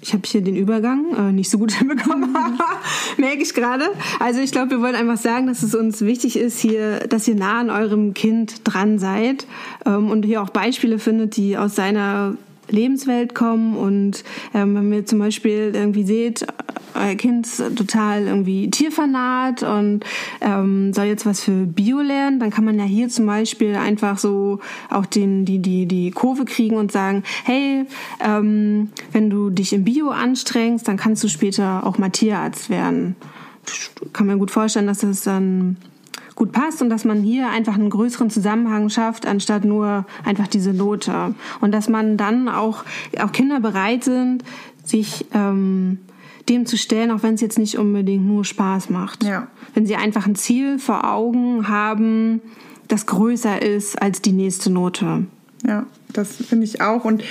ich 0.00 0.12
habe 0.12 0.22
hier 0.26 0.42
den 0.42 0.54
Übergang 0.54 1.16
äh, 1.16 1.32
nicht 1.32 1.50
so 1.50 1.58
gut 1.58 1.72
hinbekommen, 1.78 2.36
merke 3.16 3.42
ich 3.42 3.52
gerade. 3.52 3.86
Also 4.20 4.40
ich 4.40 4.52
glaube, 4.52 4.70
wir 4.70 4.80
wollen 4.80 4.94
einfach 4.94 5.16
sagen, 5.16 5.48
dass 5.48 5.62
es 5.62 5.74
uns 5.74 6.02
wichtig 6.02 6.36
ist, 6.36 6.60
hier, 6.60 7.00
dass 7.08 7.26
ihr 7.26 7.34
nah 7.34 7.58
an 7.58 7.70
eurem 7.70 8.14
Kind 8.14 8.60
dran 8.64 8.98
seid 8.98 9.46
ähm, 9.86 10.10
und 10.10 10.24
hier 10.24 10.42
auch 10.42 10.50
Beispiele 10.50 10.98
findet, 10.98 11.36
die 11.36 11.58
aus 11.58 11.74
seiner 11.74 12.36
Lebenswelt 12.68 13.34
kommen 13.34 13.76
und 13.76 14.24
ähm, 14.54 14.74
wenn 14.74 14.92
ihr 14.92 15.06
zum 15.06 15.18
Beispiel 15.18 15.72
irgendwie 15.74 16.04
seht, 16.04 16.46
euer 16.94 17.14
Kind 17.16 17.46
ist 17.46 17.58
total 17.76 18.26
irgendwie 18.26 18.70
tierfanat 18.70 19.62
und 19.62 20.04
ähm, 20.40 20.92
soll 20.92 21.06
jetzt 21.06 21.26
was 21.26 21.40
für 21.40 21.66
Bio 21.66 22.00
lernen, 22.00 22.38
dann 22.38 22.50
kann 22.50 22.64
man 22.64 22.78
ja 22.78 22.84
hier 22.84 23.08
zum 23.08 23.26
Beispiel 23.26 23.74
einfach 23.74 24.18
so 24.18 24.60
auch 24.90 25.06
den, 25.06 25.44
die, 25.44 25.58
die, 25.58 25.86
die 25.86 26.10
Kurve 26.10 26.44
kriegen 26.44 26.76
und 26.76 26.92
sagen, 26.92 27.24
hey, 27.44 27.84
ähm, 28.20 28.90
wenn 29.12 29.30
du 29.30 29.50
dich 29.50 29.72
im 29.72 29.84
Bio 29.84 30.10
anstrengst, 30.10 30.86
dann 30.86 30.96
kannst 30.96 31.24
du 31.24 31.28
später 31.28 31.84
auch 31.86 31.98
mal 31.98 32.10
Tierarzt 32.10 32.70
werden. 32.70 33.16
Kann 34.12 34.26
mir 34.26 34.36
gut 34.36 34.50
vorstellen, 34.50 34.86
dass 34.86 34.98
das 34.98 35.22
dann 35.22 35.76
gut 36.34 36.52
passt 36.52 36.82
und 36.82 36.90
dass 36.90 37.04
man 37.04 37.22
hier 37.22 37.48
einfach 37.48 37.74
einen 37.74 37.90
größeren 37.90 38.30
Zusammenhang 38.30 38.88
schafft, 38.90 39.26
anstatt 39.26 39.64
nur 39.64 40.04
einfach 40.24 40.48
diese 40.48 40.72
Note. 40.72 41.34
Und 41.60 41.72
dass 41.72 41.88
man 41.88 42.16
dann 42.16 42.48
auch, 42.48 42.84
auch 43.20 43.32
Kinder 43.32 43.60
bereit 43.60 44.04
sind, 44.04 44.44
sich 44.84 45.26
ähm, 45.32 45.98
dem 46.48 46.66
zu 46.66 46.76
stellen, 46.76 47.10
auch 47.10 47.22
wenn 47.22 47.34
es 47.34 47.40
jetzt 47.40 47.58
nicht 47.58 47.78
unbedingt 47.78 48.26
nur 48.26 48.44
Spaß 48.44 48.90
macht. 48.90 49.24
Ja. 49.24 49.48
Wenn 49.74 49.86
sie 49.86 49.96
einfach 49.96 50.26
ein 50.26 50.34
Ziel 50.34 50.78
vor 50.78 51.10
Augen 51.10 51.68
haben, 51.68 52.40
das 52.88 53.06
größer 53.06 53.62
ist 53.62 54.00
als 54.00 54.20
die 54.20 54.32
nächste 54.32 54.70
Note. 54.70 55.26
Ja, 55.66 55.86
das 56.12 56.36
finde 56.36 56.64
ich 56.64 56.82
auch. 56.82 57.04
Und 57.04 57.22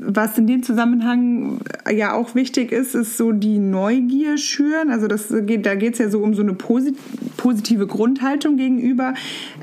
was 0.00 0.38
in 0.38 0.46
dem 0.46 0.62
Zusammenhang 0.62 1.60
ja 1.90 2.12
auch 2.12 2.34
wichtig 2.34 2.72
ist, 2.72 2.94
ist 2.94 3.16
so 3.16 3.32
die 3.32 3.58
Neugier 3.58 4.38
schüren. 4.38 4.90
Also 4.90 5.06
das 5.06 5.32
geht, 5.46 5.66
da 5.66 5.74
geht 5.74 5.94
es 5.94 5.98
ja 5.98 6.08
so 6.08 6.20
um 6.20 6.34
so 6.34 6.42
eine 6.42 6.54
positive 6.54 7.86
Grundhaltung 7.86 8.56
gegenüber 8.56 9.14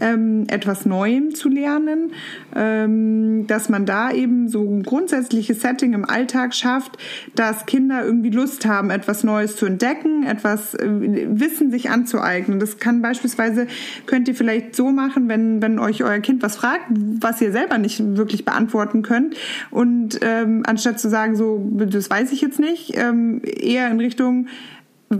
ähm, 0.02 0.46
etwas 0.48 0.86
Neuem 0.86 1.36
zu 1.36 1.50
lernen, 1.50 2.12
ähm, 2.56 3.46
dass 3.48 3.70
man 3.70 3.86
da 3.86 4.12
eben 4.12 4.50
so 4.50 4.62
ein 4.62 4.84
grundsätzliches 4.84 5.62
Setting 5.62 5.94
im 5.94 6.06
Alltag 6.06 6.54
schafft, 6.54 6.98
dass 7.36 7.66
Kinder 7.66 8.04
irgendwie 8.04 8.30
Lust 8.30 8.66
haben, 8.66 8.90
etwas 8.90 9.24
Neues 9.24 9.56
zu 9.56 9.66
entdecken, 9.66 10.24
etwas 10.24 10.74
äh, 10.76 10.88
Wissen 10.90 11.72
sich 11.72 11.90
anzueignen. 11.90 12.60
Das 12.60 12.78
kann 12.78 13.02
beispielsweise 13.02 13.68
könnt 14.06 14.28
ihr 14.28 14.36
vielleicht 14.36 14.76
so 14.76 14.92
machen, 14.92 15.30
wenn 15.30 15.62
wenn 15.62 15.80
euch 15.80 16.04
euer 16.04 16.20
Kind 16.20 16.42
was 16.42 16.56
fragt, 16.56 16.86
was 16.90 17.42
ihr 17.42 17.52
selber 17.52 17.78
nicht 17.78 18.02
wirklich 18.18 18.46
beantworten 18.46 19.02
könnt 19.02 19.36
und 19.72 19.93
ähm, 20.22 20.64
anstatt 20.66 21.00
zu 21.00 21.10
sagen 21.10 21.36
so 21.36 21.62
das 21.72 22.10
weiß 22.10 22.32
ich 22.32 22.42
jetzt 22.42 22.60
nicht, 22.60 22.94
ähm, 22.96 23.42
eher 23.44 23.90
in 23.90 24.00
Richtung 24.00 24.48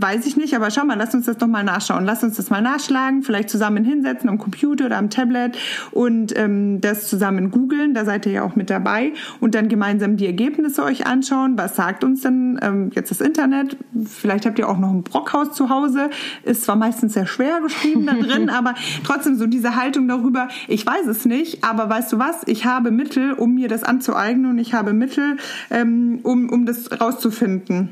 Weiß 0.00 0.26
ich 0.26 0.36
nicht, 0.36 0.54
aber 0.54 0.70
schau 0.70 0.84
mal, 0.84 0.96
lass 0.96 1.14
uns 1.14 1.26
das 1.26 1.38
doch 1.38 1.46
mal 1.46 1.62
nachschauen. 1.62 2.04
Lass 2.04 2.24
uns 2.24 2.36
das 2.36 2.50
mal 2.50 2.62
nachschlagen, 2.62 3.22
vielleicht 3.22 3.48
zusammen 3.48 3.84
hinsetzen 3.84 4.28
am 4.28 4.38
Computer 4.38 4.86
oder 4.86 4.96
am 4.96 5.10
Tablet 5.10 5.56
und 5.92 6.36
ähm, 6.36 6.80
das 6.80 7.08
zusammen 7.08 7.50
googeln. 7.50 7.94
Da 7.94 8.04
seid 8.04 8.26
ihr 8.26 8.32
ja 8.32 8.42
auch 8.42 8.56
mit 8.56 8.70
dabei 8.70 9.12
und 9.40 9.54
dann 9.54 9.68
gemeinsam 9.68 10.16
die 10.16 10.26
Ergebnisse 10.26 10.82
euch 10.82 11.06
anschauen. 11.06 11.56
Was 11.56 11.76
sagt 11.76 12.02
uns 12.02 12.22
denn 12.22 12.58
ähm, 12.62 12.90
jetzt 12.94 13.10
das 13.10 13.20
Internet? 13.20 13.76
Vielleicht 14.04 14.46
habt 14.46 14.58
ihr 14.58 14.68
auch 14.68 14.78
noch 14.78 14.90
ein 14.90 15.02
Brockhaus 15.02 15.52
zu 15.52 15.68
Hause. 15.68 16.10
Ist 16.42 16.64
zwar 16.64 16.76
meistens 16.76 17.14
sehr 17.14 17.26
schwer 17.26 17.60
geschrieben 17.60 18.06
da 18.06 18.14
drin, 18.14 18.50
aber 18.50 18.74
trotzdem 19.04 19.36
so 19.36 19.46
diese 19.46 19.76
Haltung 19.76 20.08
darüber, 20.08 20.48
ich 20.66 20.84
weiß 20.84 21.06
es 21.06 21.24
nicht, 21.24 21.62
aber 21.62 21.88
weißt 21.88 22.12
du 22.12 22.18
was? 22.18 22.42
Ich 22.46 22.64
habe 22.64 22.90
Mittel, 22.90 23.32
um 23.32 23.54
mir 23.54 23.68
das 23.68 23.84
anzueignen 23.84 24.50
und 24.50 24.58
ich 24.58 24.74
habe 24.74 24.92
Mittel, 24.92 25.36
ähm, 25.70 26.20
um, 26.22 26.48
um 26.50 26.66
das 26.66 27.00
rauszufinden. 27.00 27.90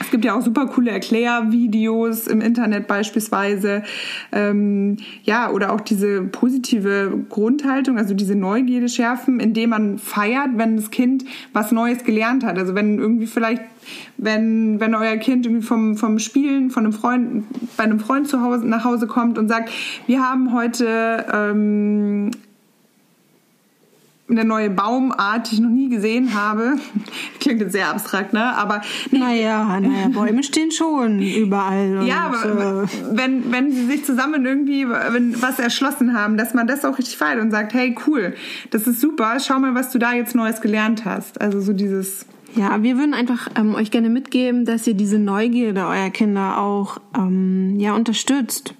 Es 0.00 0.10
gibt 0.10 0.24
ja 0.24 0.34
auch 0.34 0.42
super 0.42 0.66
coole 0.66 0.90
Erklärvideos 0.90 2.26
im 2.26 2.40
Internet 2.40 2.86
beispielsweise. 2.86 3.82
Ähm, 4.32 4.96
ja, 5.24 5.50
oder 5.50 5.72
auch 5.72 5.80
diese 5.80 6.22
positive 6.22 7.24
Grundhaltung, 7.28 7.98
also 7.98 8.14
diese 8.14 8.34
Neugierde 8.34 8.88
schärfen, 8.88 9.40
indem 9.40 9.70
man 9.70 9.98
feiert, 9.98 10.50
wenn 10.54 10.76
das 10.76 10.90
Kind 10.90 11.24
was 11.52 11.72
Neues 11.72 12.04
gelernt 12.04 12.44
hat. 12.44 12.58
Also 12.58 12.74
wenn 12.74 12.98
irgendwie 12.98 13.26
vielleicht, 13.26 13.62
wenn, 14.16 14.80
wenn 14.80 14.94
euer 14.94 15.16
Kind 15.16 15.46
irgendwie 15.46 15.66
vom, 15.66 15.96
vom 15.96 16.18
Spielen 16.18 16.70
von 16.70 16.84
einem 16.84 16.92
Freund, 16.92 17.44
bei 17.76 17.84
einem 17.84 18.00
Freund 18.00 18.28
zu 18.28 18.42
Hause, 18.42 18.66
nach 18.66 18.84
Hause 18.84 19.06
kommt 19.06 19.38
und 19.38 19.48
sagt, 19.48 19.70
wir 20.06 20.20
haben 20.20 20.52
heute 20.52 21.26
ähm, 21.32 22.30
eine 24.28 24.44
neue 24.44 24.70
Baumart, 24.70 25.50
die 25.50 25.56
ich 25.56 25.60
noch 25.60 25.70
nie 25.70 25.88
gesehen 25.88 26.34
habe. 26.34 26.76
Klingt 27.40 27.60
jetzt 27.60 27.72
sehr 27.72 27.88
abstrakt, 27.88 28.32
ne? 28.32 28.56
Aber 28.56 28.80
nee. 29.10 29.18
naja, 29.18 29.78
naja, 29.80 30.08
Bäume 30.12 30.42
stehen 30.42 30.72
schon 30.72 31.20
überall. 31.20 32.04
ja, 32.06 32.26
aber 32.26 32.84
äh, 32.84 32.88
wenn 33.12 33.52
wenn 33.52 33.70
sie 33.70 33.86
sich 33.86 34.04
zusammen 34.04 34.44
irgendwie 34.44 34.88
wenn, 34.88 35.40
was 35.40 35.58
erschlossen 35.58 36.18
haben, 36.18 36.36
dass 36.36 36.54
man 36.54 36.66
das 36.66 36.84
auch 36.84 36.98
richtig 36.98 37.16
feiert 37.16 37.40
und 37.40 37.50
sagt, 37.50 37.72
hey 37.74 37.96
cool, 38.06 38.34
das 38.70 38.86
ist 38.86 39.00
super, 39.00 39.38
schau 39.40 39.58
mal, 39.60 39.74
was 39.74 39.90
du 39.90 39.98
da 39.98 40.12
jetzt 40.12 40.34
Neues 40.34 40.60
gelernt 40.60 41.04
hast. 41.04 41.40
Also 41.40 41.60
so 41.60 41.72
dieses 41.72 42.26
ja, 42.54 42.82
wir 42.82 42.96
würden 42.96 43.12
einfach 43.12 43.48
ähm, 43.54 43.74
euch 43.74 43.90
gerne 43.90 44.08
mitgeben, 44.08 44.64
dass 44.64 44.86
ihr 44.86 44.94
diese 44.94 45.18
Neugierde 45.18 45.82
eurer 45.82 46.08
Kinder 46.08 46.58
auch 46.58 46.98
ähm, 47.14 47.78
ja 47.78 47.94
unterstützt 47.94 48.74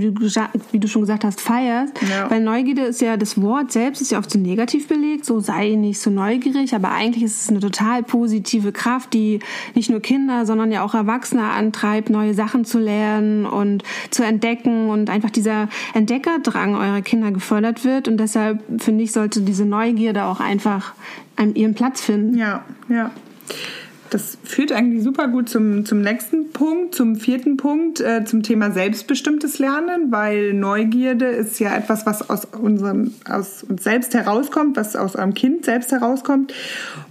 wie 0.00 0.10
du, 0.10 0.28
wie 0.72 0.78
du 0.78 0.88
schon 0.88 1.02
gesagt 1.02 1.24
hast, 1.24 1.40
feierst. 1.40 1.94
Ja. 2.02 2.30
Weil 2.30 2.40
Neugierde 2.40 2.82
ist 2.82 3.00
ja, 3.00 3.16
das 3.16 3.40
Wort 3.40 3.72
selbst 3.72 4.00
ist 4.00 4.12
ja 4.12 4.18
oft 4.18 4.30
so 4.30 4.38
negativ 4.38 4.88
belegt, 4.88 5.24
so 5.24 5.40
sei 5.40 5.70
nicht 5.70 6.00
so 6.00 6.10
neugierig, 6.10 6.74
aber 6.74 6.90
eigentlich 6.90 7.24
ist 7.24 7.42
es 7.42 7.48
eine 7.48 7.60
total 7.60 8.02
positive 8.02 8.72
Kraft, 8.72 9.14
die 9.14 9.40
nicht 9.74 9.90
nur 9.90 10.00
Kinder, 10.00 10.46
sondern 10.46 10.72
ja 10.72 10.82
auch 10.84 10.94
Erwachsene 10.94 11.44
antreibt, 11.44 12.10
neue 12.10 12.34
Sachen 12.34 12.64
zu 12.64 12.78
lernen 12.78 13.46
und 13.46 13.82
zu 14.10 14.24
entdecken 14.24 14.88
und 14.88 15.10
einfach 15.10 15.30
dieser 15.30 15.68
Entdeckerdrang 15.94 16.74
eurer 16.74 17.02
Kinder 17.02 17.30
gefördert 17.30 17.84
wird. 17.84 18.08
Und 18.08 18.18
deshalb 18.18 18.62
finde 18.78 19.04
ich, 19.04 19.12
sollte 19.12 19.40
diese 19.40 19.64
Neugierde 19.64 20.24
auch 20.24 20.40
einfach 20.40 20.94
ihren 21.54 21.74
Platz 21.74 22.00
finden. 22.00 22.36
Ja, 22.38 22.64
ja. 22.88 23.10
Das 24.14 24.38
führt 24.44 24.70
eigentlich 24.70 25.02
super 25.02 25.26
gut 25.26 25.48
zum, 25.48 25.84
zum 25.84 26.00
nächsten 26.00 26.50
Punkt, 26.50 26.94
zum 26.94 27.16
vierten 27.16 27.56
Punkt, 27.56 28.00
äh, 28.00 28.24
zum 28.24 28.44
Thema 28.44 28.70
selbstbestimmtes 28.70 29.58
Lernen, 29.58 30.12
weil 30.12 30.54
Neugierde 30.54 31.26
ist 31.26 31.58
ja 31.58 31.74
etwas, 31.74 32.06
was 32.06 32.30
aus, 32.30 32.44
unserem, 32.44 33.12
aus 33.28 33.64
uns 33.64 33.82
selbst 33.82 34.14
herauskommt, 34.14 34.76
was 34.76 34.94
aus 34.94 35.16
eurem 35.16 35.34
Kind 35.34 35.64
selbst 35.64 35.90
herauskommt. 35.90 36.54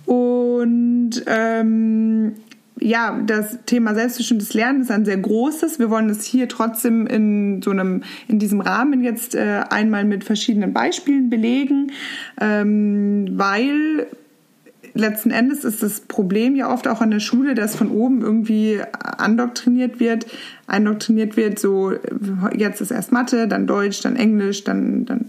Und 0.05 1.23
ähm, 1.27 2.35
ja, 2.79 3.19
das 3.27 3.59
Thema 3.65 3.95
selbstbestimmtes 3.95 4.53
Lernen 4.53 4.83
ist 4.83 4.91
ein 4.91 5.03
sehr 5.03 5.17
großes. 5.17 5.79
Wir 5.79 5.89
wollen 5.89 6.09
es 6.09 6.23
hier 6.23 6.47
trotzdem 6.47 7.05
in 7.05 7.61
so 7.61 7.71
einem, 7.71 8.03
in 8.29 8.39
diesem 8.39 8.61
Rahmen 8.61 9.03
jetzt 9.03 9.35
äh, 9.35 9.63
einmal 9.69 10.05
mit 10.05 10.23
verschiedenen 10.23 10.71
Beispielen 10.71 11.29
belegen, 11.29 11.91
ähm, 12.39 13.27
weil 13.33 14.07
letzten 14.93 15.31
Endes 15.31 15.63
ist 15.63 15.81
das 15.83 16.01
Problem 16.01 16.55
ja 16.55 16.71
oft 16.71 16.87
auch 16.87 17.01
an 17.01 17.11
der 17.11 17.19
Schule, 17.19 17.55
dass 17.55 17.75
von 17.75 17.89
oben 17.89 18.21
irgendwie 18.21 18.81
andoktriniert 18.91 19.99
wird, 19.99 20.25
eindoktriniert 20.65 21.35
wird, 21.35 21.59
so 21.59 21.91
jetzt 22.55 22.79
ist 22.79 22.91
erst 22.91 23.11
Mathe, 23.11 23.47
dann 23.47 23.67
Deutsch, 23.67 24.01
dann 24.01 24.15
Englisch, 24.15 24.63
dann, 24.63 25.05
dann 25.05 25.25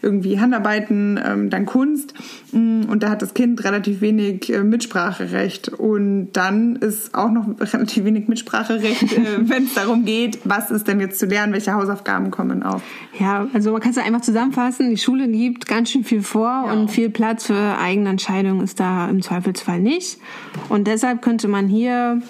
irgendwie 0.00 0.40
Handarbeiten, 0.40 1.20
ähm, 1.22 1.50
dann 1.50 1.66
Kunst. 1.66 2.14
Mm, 2.52 2.84
und 2.88 3.02
da 3.02 3.10
hat 3.10 3.20
das 3.20 3.34
Kind 3.34 3.62
relativ 3.64 4.00
wenig 4.00 4.52
äh, 4.52 4.62
Mitspracherecht. 4.62 5.68
Und 5.68 6.32
dann 6.32 6.76
ist 6.76 7.14
auch 7.14 7.30
noch 7.30 7.48
relativ 7.60 8.04
wenig 8.04 8.28
Mitspracherecht, 8.28 9.12
äh, 9.12 9.38
wenn 9.40 9.64
es 9.64 9.74
darum 9.74 10.04
geht, 10.06 10.40
was 10.44 10.70
ist 10.70 10.88
denn 10.88 11.00
jetzt 11.00 11.18
zu 11.18 11.26
lernen, 11.26 11.52
welche 11.52 11.74
Hausaufgaben 11.74 12.30
kommen 12.30 12.62
auf. 12.62 12.82
Ja, 13.18 13.46
also 13.52 13.72
man 13.72 13.82
kann 13.82 13.90
es 13.90 13.98
einfach 13.98 14.22
zusammenfassen, 14.22 14.90
die 14.90 14.96
Schule 14.96 15.28
gibt 15.28 15.66
ganz 15.66 15.90
schön 15.90 16.04
viel 16.04 16.22
vor 16.22 16.64
ja. 16.66 16.72
und 16.72 16.90
viel 16.90 17.10
Platz 17.10 17.46
für 17.46 17.76
eigene 17.78 18.08
Entscheidungen 18.08 18.62
ist 18.62 18.80
da 18.80 19.08
im 19.08 19.20
Zweifelsfall 19.20 19.80
nicht. 19.80 20.18
Und 20.68 20.86
deshalb 20.86 21.20
könnte 21.20 21.48
man 21.48 21.68
hier 21.68 22.22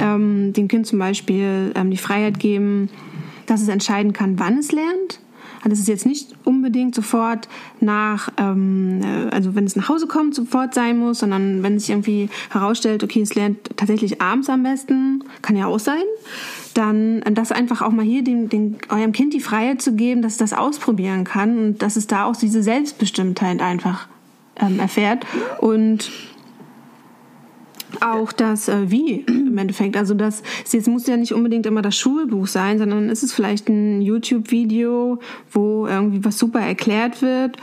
ähm, 0.00 0.52
dem 0.52 0.68
Kind 0.68 0.86
zum 0.86 0.98
Beispiel 0.98 1.72
ähm, 1.74 1.90
die 1.90 1.96
Freiheit 2.04 2.38
geben, 2.38 2.88
dass 3.46 3.62
es 3.62 3.68
entscheiden 3.68 4.12
kann, 4.12 4.38
wann 4.38 4.58
es 4.58 4.72
lernt. 4.72 5.20
Also 5.62 5.72
es 5.72 5.80
ist 5.80 5.88
jetzt 5.88 6.04
nicht 6.04 6.34
unbedingt 6.44 6.94
sofort 6.94 7.48
nach, 7.80 8.28
ähm, 8.36 9.00
äh, 9.02 9.30
also 9.30 9.54
wenn 9.54 9.64
es 9.64 9.76
nach 9.76 9.88
Hause 9.88 10.06
kommt, 10.06 10.34
sofort 10.34 10.74
sein 10.74 10.98
muss, 10.98 11.20
sondern 11.20 11.62
wenn 11.62 11.78
sich 11.78 11.88
irgendwie 11.88 12.28
herausstellt, 12.50 13.02
okay, 13.02 13.22
es 13.22 13.34
lernt 13.34 13.70
tatsächlich 13.76 14.20
abends 14.20 14.50
am 14.50 14.62
besten, 14.62 15.24
kann 15.40 15.56
ja 15.56 15.66
auch 15.66 15.78
sein, 15.78 16.02
dann 16.74 17.22
das 17.32 17.50
einfach 17.50 17.80
auch 17.80 17.92
mal 17.92 18.04
hier 18.04 18.22
dem, 18.22 18.50
dem, 18.50 18.76
eurem 18.90 19.12
Kind 19.12 19.32
die 19.32 19.40
Freiheit 19.40 19.80
zu 19.80 19.94
geben, 19.94 20.20
dass 20.20 20.32
es 20.32 20.38
das 20.38 20.52
ausprobieren 20.52 21.24
kann 21.24 21.58
und 21.58 21.82
dass 21.82 21.96
es 21.96 22.06
da 22.06 22.26
auch 22.26 22.36
diese 22.36 22.62
Selbstbestimmtheit 22.62 23.62
einfach 23.62 24.06
ähm, 24.60 24.78
erfährt 24.78 25.24
und 25.60 26.10
auch 28.02 28.32
das 28.32 28.68
äh, 28.68 28.90
Wie 28.90 29.24
im 29.28 29.58
Endeffekt. 29.58 29.96
Also 29.96 30.14
das 30.14 30.42
jetzt 30.70 30.88
muss 30.88 31.06
ja 31.06 31.16
nicht 31.16 31.34
unbedingt 31.34 31.66
immer 31.66 31.82
das 31.82 31.96
Schulbuch 31.96 32.46
sein, 32.46 32.78
sondern 32.78 33.08
ist 33.08 33.22
es 33.22 33.32
vielleicht 33.32 33.68
ein 33.68 34.02
YouTube-Video, 34.02 35.18
wo 35.50 35.86
irgendwie 35.86 36.24
was 36.24 36.38
super 36.38 36.60
erklärt 36.60 37.22
wird. 37.22 37.56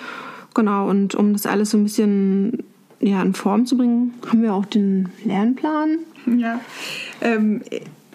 Genau, 0.53 0.89
und 0.89 1.15
um 1.15 1.33
das 1.33 1.45
alles 1.45 1.71
so 1.71 1.77
ein 1.77 1.83
bisschen 1.83 2.63
ja, 2.99 3.21
in 3.21 3.33
Form 3.33 3.65
zu 3.65 3.77
bringen, 3.77 4.13
haben 4.27 4.41
wir 4.41 4.53
auch 4.53 4.65
den 4.65 5.09
Lernplan. 5.23 5.99
Ja. 6.37 6.59
Ähm, 7.21 7.61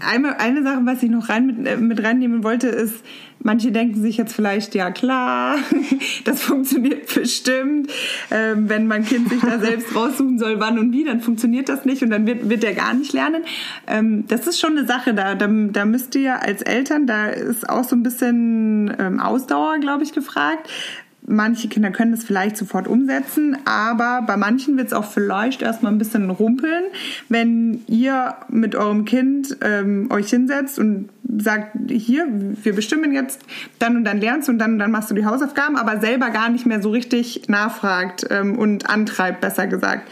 eine, 0.00 0.38
eine 0.40 0.62
Sache, 0.62 0.80
was 0.84 1.02
ich 1.02 1.10
noch 1.10 1.28
rein 1.28 1.46
mit, 1.46 1.66
äh, 1.66 1.76
mit 1.76 2.02
reinnehmen 2.02 2.44
wollte, 2.44 2.68
ist, 2.68 3.04
manche 3.40 3.72
denken 3.72 4.02
sich 4.02 4.16
jetzt 4.16 4.34
vielleicht, 4.34 4.74
ja 4.74 4.90
klar, 4.90 5.56
das 6.24 6.42
funktioniert 6.42 7.14
bestimmt. 7.14 7.90
Ähm, 8.30 8.68
wenn 8.68 8.86
mein 8.86 9.04
Kind 9.04 9.28
sich 9.28 9.40
da 9.40 9.58
selbst 9.58 9.94
raussuchen 9.94 10.38
soll, 10.38 10.60
wann 10.60 10.78
und 10.78 10.92
wie, 10.92 11.04
dann 11.04 11.20
funktioniert 11.20 11.68
das 11.68 11.84
nicht 11.84 12.02
und 12.02 12.10
dann 12.10 12.26
wird, 12.26 12.48
wird 12.48 12.64
er 12.64 12.74
gar 12.74 12.94
nicht 12.94 13.12
lernen. 13.12 13.44
Ähm, 13.86 14.26
das 14.28 14.46
ist 14.46 14.60
schon 14.60 14.76
eine 14.76 14.86
Sache, 14.86 15.14
da, 15.14 15.34
da, 15.34 15.46
da 15.48 15.84
müsst 15.84 16.14
ihr 16.14 16.42
als 16.42 16.62
Eltern, 16.62 17.06
da 17.06 17.28
ist 17.28 17.68
auch 17.68 17.84
so 17.84 17.96
ein 17.96 18.02
bisschen 18.02 18.94
ähm, 18.98 19.20
Ausdauer, 19.20 19.78
glaube 19.78 20.02
ich, 20.02 20.12
gefragt. 20.12 20.68
Manche 21.28 21.68
Kinder 21.68 21.90
können 21.90 22.12
das 22.12 22.22
vielleicht 22.22 22.56
sofort 22.56 22.86
umsetzen, 22.86 23.56
aber 23.64 24.22
bei 24.26 24.36
manchen 24.36 24.76
wird 24.76 24.88
es 24.88 24.92
auch 24.92 25.04
vielleicht 25.04 25.60
erstmal 25.60 25.90
ein 25.92 25.98
bisschen 25.98 26.30
rumpeln, 26.30 26.84
wenn 27.28 27.82
ihr 27.88 28.34
mit 28.48 28.76
eurem 28.76 29.04
Kind 29.04 29.56
ähm, 29.60 30.08
euch 30.10 30.30
hinsetzt 30.30 30.78
und 30.78 31.08
sagt, 31.38 31.76
hier, 31.90 32.26
wir 32.28 32.74
bestimmen 32.74 33.12
jetzt, 33.12 33.42
dann 33.78 33.96
und 33.96 34.04
dann 34.04 34.20
lernst 34.20 34.48
du 34.48 34.52
und 34.52 34.58
dann 34.58 34.74
und 34.74 34.78
dann 34.78 34.90
machst 34.90 35.10
du 35.10 35.14
die 35.14 35.24
Hausaufgaben, 35.24 35.76
aber 35.76 36.00
selber 36.00 36.30
gar 36.30 36.48
nicht 36.48 36.66
mehr 36.66 36.80
so 36.80 36.90
richtig 36.90 37.48
nachfragt 37.48 38.26
ähm, 38.30 38.58
und 38.58 38.88
antreibt, 38.88 39.40
besser 39.40 39.66
gesagt. 39.66 40.10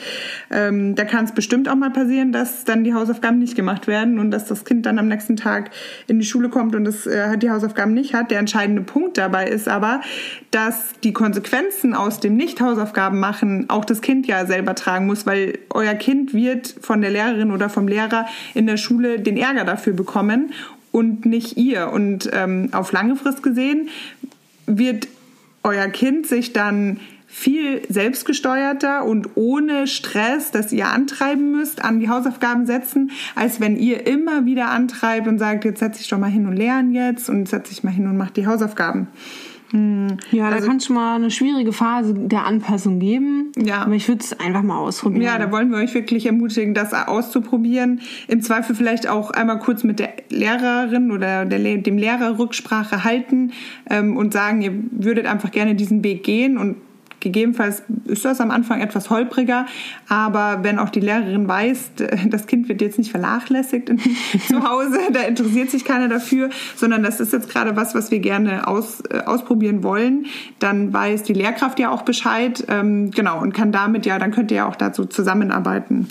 Ähm, 0.50 0.94
da 0.94 1.04
kann 1.04 1.24
es 1.24 1.32
bestimmt 1.32 1.68
auch 1.68 1.76
mal 1.76 1.90
passieren, 1.90 2.32
dass 2.32 2.64
dann 2.64 2.84
die 2.84 2.94
Hausaufgaben 2.94 3.38
nicht 3.38 3.54
gemacht 3.54 3.86
werden 3.86 4.18
und 4.18 4.30
dass 4.30 4.46
das 4.46 4.64
Kind 4.64 4.86
dann 4.86 4.98
am 4.98 5.08
nächsten 5.08 5.36
Tag 5.36 5.70
in 6.06 6.18
die 6.18 6.26
Schule 6.26 6.48
kommt 6.48 6.74
und 6.74 6.84
das 6.84 7.06
äh, 7.06 7.38
die 7.38 7.50
Hausaufgaben 7.50 7.94
nicht 7.94 8.14
hat. 8.14 8.30
Der 8.30 8.38
entscheidende 8.38 8.82
Punkt 8.82 9.18
dabei 9.18 9.46
ist 9.48 9.68
aber, 9.68 10.00
dass 10.50 10.92
die 11.02 11.12
Konsequenzen 11.12 11.94
aus 11.94 12.20
dem 12.20 12.36
Nicht-Hausaufgaben 12.36 13.18
machen 13.20 13.66
auch 13.68 13.84
das 13.84 14.00
Kind 14.00 14.26
ja 14.26 14.46
selber 14.46 14.74
tragen 14.74 15.06
muss, 15.06 15.26
weil 15.26 15.58
euer 15.70 15.94
Kind 15.94 16.34
wird 16.34 16.74
von 16.80 17.00
der 17.00 17.10
Lehrerin 17.10 17.50
oder 17.50 17.68
vom 17.68 17.88
Lehrer 17.88 18.26
in 18.54 18.66
der 18.66 18.76
Schule 18.76 19.20
den 19.20 19.36
Ärger 19.36 19.64
dafür 19.64 19.92
bekommen 19.92 20.52
und 20.94 21.26
nicht 21.26 21.56
ihr. 21.56 21.90
Und 21.90 22.30
ähm, 22.32 22.68
auf 22.70 22.92
lange 22.92 23.16
Frist 23.16 23.42
gesehen 23.42 23.88
wird 24.66 25.08
euer 25.64 25.88
Kind 25.88 26.28
sich 26.28 26.52
dann 26.52 27.00
viel 27.26 27.82
selbstgesteuerter 27.88 29.04
und 29.04 29.30
ohne 29.34 29.88
Stress, 29.88 30.52
dass 30.52 30.70
ihr 30.72 30.86
antreiben 30.86 31.50
müsst, 31.50 31.84
an 31.84 31.98
die 31.98 32.08
Hausaufgaben 32.08 32.64
setzen, 32.64 33.10
als 33.34 33.60
wenn 33.60 33.76
ihr 33.76 34.06
immer 34.06 34.44
wieder 34.44 34.70
antreibt 34.70 35.26
und 35.26 35.40
sagt, 35.40 35.64
jetzt 35.64 35.80
setz 35.80 35.98
dich 35.98 36.08
doch 36.08 36.18
mal 36.18 36.30
hin 36.30 36.46
und 36.46 36.54
lern 36.54 36.92
jetzt 36.92 37.28
und 37.28 37.48
setz 37.48 37.70
dich 37.70 37.82
mal 37.82 37.90
hin 37.90 38.06
und 38.06 38.16
mach 38.16 38.30
die 38.30 38.46
Hausaufgaben. 38.46 39.08
Hm. 39.74 40.18
Ja, 40.30 40.46
also, 40.46 40.60
da 40.60 40.66
kann 40.66 40.76
es 40.76 40.86
schon 40.86 40.94
mal 40.94 41.16
eine 41.16 41.32
schwierige 41.32 41.72
Phase 41.72 42.14
der 42.14 42.44
Anpassung 42.46 43.00
geben. 43.00 43.50
Ja. 43.56 43.82
Aber 43.82 43.94
ich 43.94 44.06
würde 44.06 44.22
es 44.22 44.38
einfach 44.38 44.62
mal 44.62 44.78
ausprobieren. 44.78 45.22
Ja, 45.22 45.36
da 45.36 45.50
wollen 45.50 45.70
wir 45.70 45.78
euch 45.78 45.92
wirklich 45.94 46.26
ermutigen, 46.26 46.74
das 46.74 46.92
auszuprobieren. 46.94 48.00
Im 48.28 48.40
Zweifel 48.40 48.76
vielleicht 48.76 49.08
auch 49.08 49.32
einmal 49.32 49.58
kurz 49.58 49.82
mit 49.82 49.98
der 49.98 50.12
Lehrerin 50.28 51.10
oder 51.10 51.44
der, 51.44 51.78
dem 51.78 51.98
Lehrer 51.98 52.38
Rücksprache 52.38 53.02
halten 53.02 53.50
ähm, 53.90 54.16
und 54.16 54.32
sagen, 54.32 54.62
ihr 54.62 54.72
würdet 54.92 55.26
einfach 55.26 55.50
gerne 55.50 55.74
diesen 55.74 56.04
Weg 56.04 56.22
gehen 56.22 56.56
und 56.56 56.76
Gegebenenfalls 57.20 57.82
ist 58.04 58.24
das 58.24 58.40
am 58.40 58.50
Anfang 58.50 58.80
etwas 58.80 59.10
holpriger, 59.10 59.66
aber 60.08 60.58
wenn 60.62 60.78
auch 60.78 60.90
die 60.90 61.00
Lehrerin 61.00 61.48
weiß, 61.48 61.92
das 62.28 62.46
Kind 62.46 62.68
wird 62.68 62.80
jetzt 62.80 62.98
nicht 62.98 63.10
vernachlässigt 63.10 63.88
zu 64.48 64.68
Hause, 64.68 64.98
da 65.12 65.22
interessiert 65.22 65.70
sich 65.70 65.84
keiner 65.84 66.08
dafür, 66.08 66.50
sondern 66.76 67.02
das 67.02 67.20
ist 67.20 67.32
jetzt 67.32 67.48
gerade 67.48 67.76
was, 67.76 67.94
was 67.94 68.10
wir 68.10 68.20
gerne 68.20 68.66
aus, 68.66 69.02
äh, 69.10 69.20
ausprobieren 69.20 69.82
wollen, 69.82 70.26
dann 70.58 70.92
weiß 70.92 71.22
die 71.22 71.34
Lehrkraft 71.34 71.78
ja 71.78 71.90
auch 71.90 72.02
Bescheid, 72.02 72.64
ähm, 72.68 73.10
genau, 73.10 73.40
und 73.40 73.54
kann 73.54 73.72
damit 73.72 74.06
ja, 74.06 74.18
dann 74.18 74.30
könnt 74.30 74.50
ihr 74.50 74.58
ja 74.58 74.68
auch 74.68 74.76
dazu 74.76 75.06
zusammenarbeiten. 75.06 76.08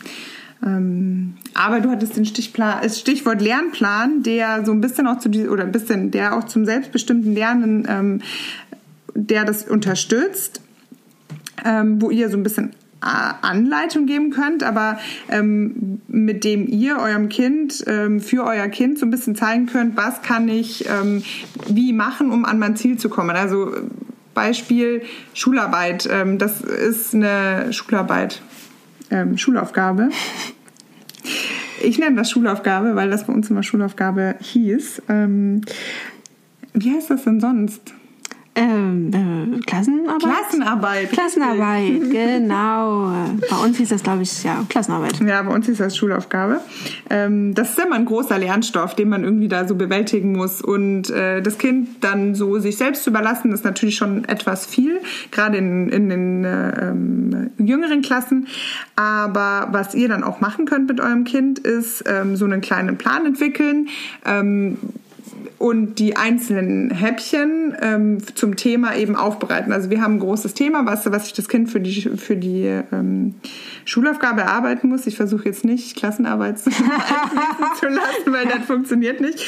Ähm, 0.65 1.35
aber 1.53 1.81
du 1.81 1.89
hattest 1.89 2.15
den 2.15 2.25
Stichplan, 2.25 2.79
das 2.81 2.99
Stichwort 2.99 3.41
Lernplan, 3.41 4.23
der 4.23 4.65
so 4.65 4.71
ein 4.71 4.81
bisschen 4.81 5.07
auch 5.07 5.19
zu 5.19 5.29
oder 5.49 5.63
ein 5.63 5.71
bisschen, 5.71 6.11
der 6.11 6.37
auch 6.37 6.45
zum 6.45 6.65
selbstbestimmten 6.65 7.33
Lernen, 7.33 7.85
ähm, 7.89 8.21
der 9.13 9.45
das 9.45 9.63
unterstützt 9.69 10.62
ähm, 11.65 12.01
wo 12.01 12.09
ihr 12.09 12.29
so 12.29 12.37
ein 12.37 12.43
bisschen 12.43 12.71
äh, 13.01 13.33
Anleitung 13.41 14.05
geben 14.05 14.31
könnt, 14.31 14.63
aber 14.63 14.97
ähm, 15.29 16.01
mit 16.07 16.43
dem 16.43 16.67
ihr 16.67 16.97
eurem 16.97 17.29
Kind 17.29 17.83
ähm, 17.87 18.21
für 18.21 18.45
euer 18.45 18.67
Kind 18.69 18.97
so 18.97 19.05
ein 19.05 19.11
bisschen 19.11 19.35
zeigen 19.35 19.65
könnt, 19.65 19.97
was 19.97 20.21
kann 20.21 20.47
ich 20.47 20.85
ähm, 20.89 21.23
wie 21.67 21.91
machen, 21.93 22.31
um 22.31 22.45
an 22.45 22.59
mein 22.59 22.75
Ziel 22.75 22.97
zu 22.97 23.09
kommen. 23.09 23.35
Also 23.35 23.71
Beispiel 24.33 25.03
Schularbeit. 25.33 26.07
Ähm, 26.11 26.37
das 26.37 26.61
ist 26.61 27.13
eine 27.13 27.71
Schularbeit, 27.73 28.41
ähm, 29.11 29.37
Schulaufgabe. 29.37 30.09
Ich 31.81 31.99
nenne 31.99 32.15
das 32.15 32.31
Schulaufgabe, 32.31 32.95
weil 32.95 33.09
das 33.09 33.27
bei 33.27 33.33
uns 33.33 33.49
immer 33.49 33.63
Schulaufgabe 33.63 34.35
hieß. 34.39 35.03
Ähm, 35.09 35.61
wie 36.73 36.95
heißt 36.95 37.09
das 37.09 37.25
denn 37.25 37.41
sonst? 37.41 37.93
Ähm, 38.55 39.11
äh, 39.11 39.59
Klassenarbeit? 39.65 40.21
Klassenarbeit. 40.21 41.11
Klassenarbeit, 41.11 42.01
genau. 42.11 43.11
Bei 43.49 43.57
uns 43.63 43.77
hieß 43.77 43.89
das, 43.89 44.03
glaube 44.03 44.21
ich, 44.21 44.43
ja, 44.43 44.63
Klassenarbeit. 44.69 45.19
Ja, 45.21 45.41
bei 45.41 45.53
uns 45.53 45.65
hieß 45.65 45.79
das 45.79 45.97
Schulaufgabe. 45.97 46.61
Ähm, 47.09 47.55
das 47.55 47.71
ist 47.71 47.79
immer 47.79 47.95
ein 47.95 48.05
großer 48.05 48.37
Lernstoff, 48.37 48.95
den 48.95 49.09
man 49.09 49.23
irgendwie 49.23 49.47
da 49.47 49.67
so 49.67 49.75
bewältigen 49.75 50.33
muss. 50.33 50.61
Und 50.61 51.09
äh, 51.09 51.41
das 51.41 51.57
Kind 51.57 52.03
dann 52.03 52.35
so 52.35 52.59
sich 52.59 52.77
selbst 52.77 53.03
zu 53.03 53.09
überlassen, 53.09 53.51
ist 53.53 53.65
natürlich 53.65 53.95
schon 53.95 54.25
etwas 54.25 54.67
viel, 54.67 55.01
gerade 55.31 55.57
in, 55.57 55.89
in 55.89 56.09
den 56.09 56.43
äh, 56.45 56.89
ähm, 56.89 57.49
jüngeren 57.57 58.03
Klassen. 58.03 58.47
Aber 58.95 59.69
was 59.71 59.95
ihr 59.95 60.09
dann 60.09 60.23
auch 60.23 60.41
machen 60.41 60.65
könnt 60.65 60.87
mit 60.87 60.99
eurem 60.99 61.23
Kind, 61.23 61.57
ist 61.57 62.03
ähm, 62.05 62.35
so 62.35 62.45
einen 62.45 62.61
kleinen 62.61 62.97
Plan 62.97 63.25
entwickeln. 63.25 63.87
Und 65.57 65.99
die 65.99 66.15
einzelnen 66.15 66.91
Häppchen 66.91 67.75
ähm, 67.81 68.17
zum 68.35 68.55
Thema 68.55 68.95
eben 68.95 69.15
aufbereiten. 69.15 69.71
Also 69.71 69.89
wir 69.89 70.01
haben 70.01 70.15
ein 70.15 70.19
großes 70.19 70.53
Thema, 70.53 70.85
was, 70.85 71.09
was 71.11 71.25
sich 71.25 71.33
das 71.33 71.47
Kind 71.47 71.69
für 71.69 71.79
die, 71.79 72.01
für 72.17 72.35
die 72.35 72.81
ähm, 72.91 73.35
Schulaufgabe 73.85 74.41
erarbeiten 74.41 74.89
muss. 74.89 75.07
Ich 75.07 75.15
versuche 75.15 75.45
jetzt 75.45 75.65
nicht 75.65 75.95
Klassenarbeit 75.95 76.59
zu, 76.59 76.69
zu 77.79 77.87
lassen, 77.87 78.27
weil 78.27 78.45
das 78.45 78.65
funktioniert 78.65 79.21
nicht. 79.21 79.39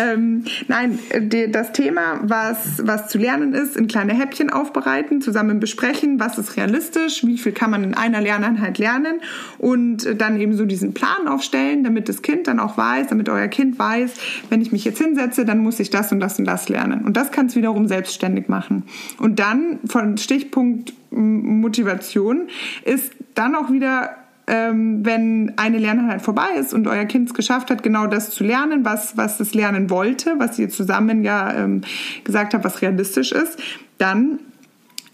Ähm, 0.00 0.44
nein, 0.68 0.98
die, 1.18 1.50
das 1.50 1.72
Thema, 1.72 2.20
was, 2.22 2.82
was 2.82 3.08
zu 3.08 3.18
lernen 3.18 3.54
ist, 3.54 3.76
in 3.76 3.86
kleine 3.88 4.14
Häppchen 4.14 4.50
aufbereiten, 4.50 5.20
zusammen 5.20 5.60
besprechen, 5.60 6.20
was 6.20 6.38
ist 6.38 6.56
realistisch, 6.56 7.24
wie 7.24 7.38
viel 7.38 7.52
kann 7.52 7.70
man 7.70 7.84
in 7.84 7.94
einer 7.94 8.20
Lerneinheit 8.20 8.78
lernen 8.78 9.20
und 9.58 10.20
dann 10.20 10.40
eben 10.40 10.56
so 10.56 10.64
diesen 10.64 10.94
Plan 10.94 11.28
aufstellen, 11.28 11.84
damit 11.84 12.08
das 12.08 12.22
Kind 12.22 12.46
dann 12.46 12.60
auch 12.60 12.76
weiß, 12.76 13.08
damit 13.08 13.28
euer 13.28 13.48
Kind 13.48 13.78
weiß, 13.78 14.14
wenn 14.50 14.60
ich 14.60 14.72
mich 14.72 14.84
jetzt 14.84 14.98
hinsetze, 14.98 15.25
dann 15.34 15.58
muss 15.58 15.80
ich 15.80 15.90
das 15.90 16.12
und 16.12 16.20
das 16.20 16.38
und 16.38 16.44
das 16.44 16.68
lernen. 16.68 17.04
Und 17.04 17.16
das 17.16 17.30
kann 17.30 17.46
es 17.46 17.56
wiederum 17.56 17.88
selbstständig 17.88 18.48
machen. 18.48 18.84
Und 19.18 19.38
dann 19.38 19.80
von 19.86 20.16
Stichpunkt 20.16 20.92
Motivation 21.10 22.48
ist 22.84 23.12
dann 23.34 23.54
auch 23.54 23.70
wieder 23.70 24.16
ähm, 24.48 25.04
wenn 25.04 25.54
eine 25.56 25.78
Lerneinheit 25.78 26.22
vorbei 26.22 26.48
ist 26.58 26.72
und 26.72 26.86
euer 26.86 27.04
Kind 27.04 27.28
es 27.28 27.34
geschafft 27.34 27.70
hat, 27.70 27.82
genau 27.82 28.06
das 28.06 28.30
zu 28.30 28.44
lernen, 28.44 28.84
was, 28.84 29.16
was 29.16 29.40
es 29.40 29.54
lernen 29.54 29.90
wollte, 29.90 30.34
was 30.38 30.58
ihr 30.58 30.68
zusammen 30.68 31.24
ja 31.24 31.52
ähm, 31.52 31.80
gesagt 32.22 32.54
habt, 32.54 32.64
was 32.64 32.80
realistisch 32.80 33.32
ist, 33.32 33.60
dann 33.98 34.38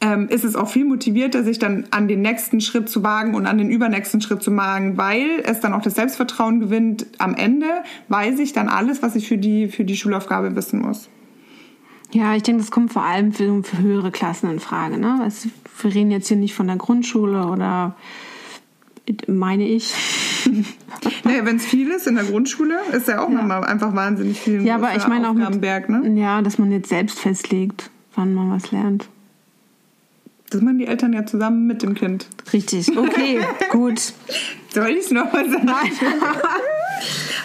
ähm, 0.03 0.29
ist 0.29 0.45
es 0.45 0.57
auch 0.57 0.69
viel 0.69 0.85
motivierter, 0.85 1.45
sich 1.45 1.61
dann 1.61 1.87
an 1.93 2.09
den 2.09 2.21
nächsten 2.21 2.61
Schritt 2.61 2.89
zu 2.89 3.05
wagen 3.05 3.35
und 3.35 3.47
an 3.47 3.57
den 3.57 3.71
übernächsten 3.71 4.21
Schritt 4.21 4.43
zu 4.43 4.55
wagen, 4.57 4.99
weil 4.99 5.41
es 5.45 5.61
dann 5.61 5.73
auch 5.73 5.81
das 5.81 5.95
Selbstvertrauen 5.95 6.59
gewinnt. 6.59 7.07
Am 7.19 7.35
Ende 7.35 7.67
weiß 8.09 8.41
ich 8.41 8.53
dann 8.53 8.69
alles, 8.69 9.01
was 9.01 9.15
ich 9.15 9.29
für 9.29 9.39
die, 9.39 9.69
für 9.69 9.85
die 9.85 9.97
Schulaufgabe 9.97 10.57
wissen 10.57 10.83
muss. 10.83 11.09
Ja, 12.11 12.35
ich 12.35 12.43
denke, 12.43 12.61
das 12.61 12.73
kommt 12.73 12.93
vor 12.93 13.05
allem 13.05 13.33
für, 13.33 13.63
für 13.63 13.79
höhere 13.79 14.11
Klassen 14.11 14.51
in 14.51 14.59
Frage. 14.59 14.99
Ne? 14.99 15.21
Also, 15.23 15.49
wir 15.81 15.95
reden 15.95 16.11
jetzt 16.11 16.29
hier 16.29 16.37
nicht 16.37 16.55
von 16.55 16.67
der 16.67 16.77
Grundschule 16.77 17.47
oder 17.47 17.97
meine 19.29 19.67
ich. 19.67 19.95
naja, 21.25 21.47
wenn 21.47 21.57
es 21.57 21.65
viel 21.65 21.91
ist 21.91 22.09
in 22.09 22.17
der 22.17 22.25
Grundschule, 22.25 22.75
ist 22.93 23.07
ja 23.07 23.25
auch 23.25 23.31
ja. 23.31 23.37
nochmal 23.37 23.65
einfach 23.65 23.95
wahnsinnig 23.95 24.41
viel. 24.41 24.67
Ja, 24.67 24.75
aber 24.75 24.97
ich 24.97 25.07
meine 25.07 25.31
auch 25.31 25.35
mit, 25.35 25.63
ne? 25.63 26.21
Ja, 26.21 26.43
dass 26.43 26.59
man 26.59 26.73
jetzt 26.73 26.89
selbst 26.89 27.21
festlegt, 27.21 27.91
wann 28.15 28.35
man 28.35 28.51
was 28.51 28.73
lernt. 28.73 29.09
Das 30.53 30.61
machen 30.61 30.79
die 30.79 30.87
Eltern 30.87 31.15
ja 31.15 31.25
zusammen 31.25 31.67
mit 31.67 31.83
dem 31.83 31.95
Kind. 31.95 32.27
Richtig, 32.53 32.95
okay, 32.97 33.41
gut. 33.71 34.13
Soll 34.69 34.91
ich 34.91 35.07
es 35.07 35.11
nochmal 35.11 35.49
sagen? 35.49 35.65
Nein. 35.65 35.93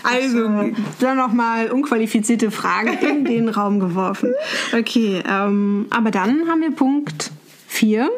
Also, 0.03 0.71
dann 0.99 1.17
nochmal 1.17 1.71
unqualifizierte 1.71 2.51
Fragen 2.51 2.93
in 2.99 3.25
den 3.25 3.49
Raum 3.49 3.79
geworfen. 3.79 4.33
Okay, 4.71 5.21
ähm, 5.27 5.87
aber 5.89 6.11
dann 6.11 6.47
haben 6.47 6.61
wir 6.61 6.71
Punkt 6.71 7.31
4. 7.67 8.09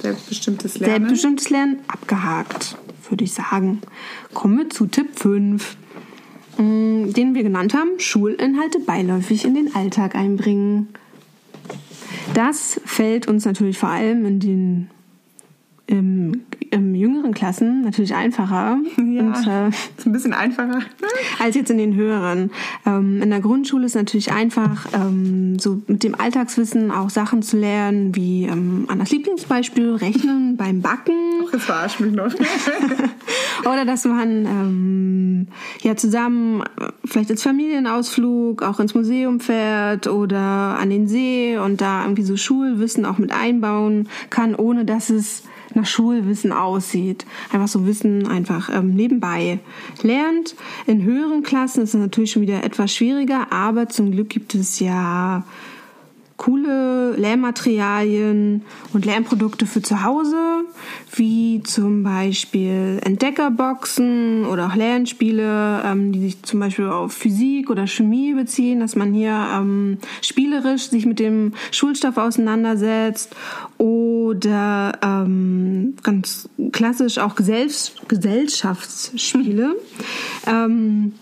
Selbstbestimmtes 0.00 0.78
Lernen. 0.78 0.94
Selbstbestimmtes 0.94 1.50
Lernen 1.50 1.80
abgehakt, 1.88 2.76
würde 3.10 3.24
ich 3.24 3.34
sagen. 3.34 3.82
Kommen 4.34 4.58
wir 4.58 4.70
zu 4.70 4.86
Tipp 4.86 5.18
5, 5.18 5.76
mm, 6.56 7.12
den 7.12 7.34
wir 7.34 7.42
genannt 7.42 7.74
haben, 7.74 7.98
Schulinhalte 7.98 8.80
beiläufig 8.80 9.44
in 9.44 9.54
den 9.54 9.74
Alltag 9.76 10.14
einbringen. 10.14 10.88
Das 12.36 12.78
fällt 12.84 13.28
uns 13.28 13.46
natürlich 13.46 13.78
vor 13.78 13.88
allem 13.88 14.26
in 14.26 14.40
den 14.40 14.90
im, 15.86 16.42
im 16.76 16.94
jüngeren 16.94 17.34
Klassen 17.34 17.82
natürlich 17.82 18.14
einfacher. 18.14 18.78
Ja, 18.96 19.22
und, 19.22 19.46
äh, 19.46 19.68
ist 19.68 20.06
ein 20.06 20.12
bisschen 20.12 20.34
einfacher. 20.34 20.80
als 21.38 21.54
jetzt 21.54 21.70
in 21.70 21.78
den 21.78 21.94
höheren. 21.94 22.50
Ähm, 22.84 23.22
in 23.22 23.30
der 23.30 23.40
Grundschule 23.40 23.86
ist 23.86 23.92
es 23.92 23.96
natürlich 23.96 24.32
einfach, 24.32 24.86
ähm, 24.92 25.58
so 25.58 25.82
mit 25.86 26.04
dem 26.04 26.14
Alltagswissen 26.14 26.90
auch 26.90 27.10
Sachen 27.10 27.42
zu 27.42 27.56
lernen, 27.56 28.14
wie 28.14 28.44
ähm, 28.44 28.84
an 28.88 28.98
das 28.98 29.10
Lieblingsbeispiel 29.10 29.94
Rechnen 29.94 30.56
beim 30.58 30.82
Backen. 30.82 31.14
Ach, 31.46 31.52
das 31.52 31.64
verarscht 31.64 32.00
mich 32.00 32.12
noch. 32.12 32.32
Oder 33.64 33.84
dass 33.84 34.04
man 34.04 34.46
ähm, 34.46 35.48
ja 35.82 35.96
zusammen 35.96 36.62
vielleicht 37.04 37.30
als 37.30 37.42
Familienausflug 37.42 38.62
auch 38.62 38.80
ins 38.80 38.94
Museum 38.94 39.40
fährt 39.40 40.06
oder 40.06 40.38
an 40.78 40.90
den 40.90 41.08
See 41.08 41.56
und 41.58 41.80
da 41.80 42.02
irgendwie 42.02 42.22
so 42.22 42.36
Schulwissen 42.36 43.04
auch 43.04 43.18
mit 43.18 43.32
einbauen 43.32 44.08
kann, 44.30 44.54
ohne 44.54 44.84
dass 44.84 45.10
es 45.10 45.42
nach 45.76 45.86
Schulwissen 45.86 46.52
aussieht. 46.52 47.24
Einfach 47.52 47.68
so 47.68 47.86
Wissen 47.86 48.26
einfach 48.26 48.68
ähm, 48.68 48.94
nebenbei 48.94 49.60
lernt. 50.02 50.56
In 50.86 51.04
höheren 51.04 51.42
Klassen 51.42 51.82
ist 51.82 51.94
es 51.94 52.00
natürlich 52.00 52.32
schon 52.32 52.42
wieder 52.42 52.64
etwas 52.64 52.92
schwieriger, 52.92 53.52
aber 53.52 53.88
zum 53.88 54.10
Glück 54.10 54.28
gibt 54.30 54.54
es 54.54 54.80
ja 54.80 55.44
coole 56.36 57.16
Lernmaterialien 57.16 58.62
und 58.92 59.04
Lernprodukte 59.04 59.66
für 59.66 59.82
zu 59.82 60.02
Hause, 60.02 60.64
wie 61.14 61.62
zum 61.62 62.02
Beispiel 62.02 63.00
Entdeckerboxen 63.02 64.44
oder 64.44 64.66
auch 64.66 64.74
Lernspiele, 64.74 65.82
ähm, 65.84 66.12
die 66.12 66.20
sich 66.20 66.42
zum 66.42 66.60
Beispiel 66.60 66.88
auf 66.88 67.12
Physik 67.12 67.70
oder 67.70 67.86
Chemie 67.86 68.34
beziehen, 68.34 68.80
dass 68.80 68.96
man 68.96 69.12
hier 69.12 69.34
ähm, 69.54 69.98
spielerisch 70.20 70.88
sich 70.90 71.06
mit 71.06 71.18
dem 71.18 71.52
Schulstoff 71.70 72.18
auseinandersetzt 72.18 73.34
oder 73.78 74.98
ähm, 75.02 75.94
ganz 76.02 76.48
klassisch 76.72 77.18
auch 77.18 77.34
Gesell 77.34 77.70
Gesellschaftsspiele. 78.08 79.76
ähm, 80.46 81.12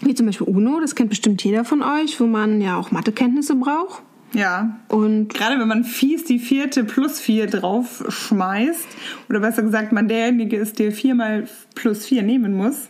wie 0.00 0.14
zum 0.14 0.26
Beispiel 0.26 0.48
UNO, 0.48 0.80
das 0.80 0.94
kennt 0.96 1.10
bestimmt 1.10 1.44
jeder 1.44 1.64
von 1.64 1.82
euch, 1.82 2.20
wo 2.20 2.26
man 2.26 2.60
ja 2.60 2.76
auch 2.76 2.90
Mathekenntnisse 2.90 3.54
braucht. 3.54 4.02
Ja. 4.34 4.78
Und 4.88 5.28
gerade 5.28 5.58
wenn 5.58 5.68
man 5.68 5.84
fies 5.84 6.24
die 6.24 6.38
vierte 6.38 6.84
plus 6.84 7.20
vier 7.20 7.46
drauf 7.46 8.04
schmeißt, 8.08 8.86
oder 9.28 9.40
besser 9.40 9.62
gesagt, 9.62 9.92
man 9.92 10.08
derjenige 10.08 10.56
ist, 10.56 10.78
der 10.78 10.92
viermal 10.92 11.48
plus 11.74 12.06
vier 12.06 12.22
nehmen 12.22 12.54
muss. 12.54 12.88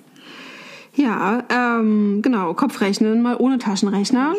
Ja, 0.95 1.45
ähm, 1.49 2.21
genau, 2.21 2.53
Kopfrechnen 2.55 3.23
mal 3.23 3.37
ohne 3.39 3.59
Taschenrechner. 3.59 4.35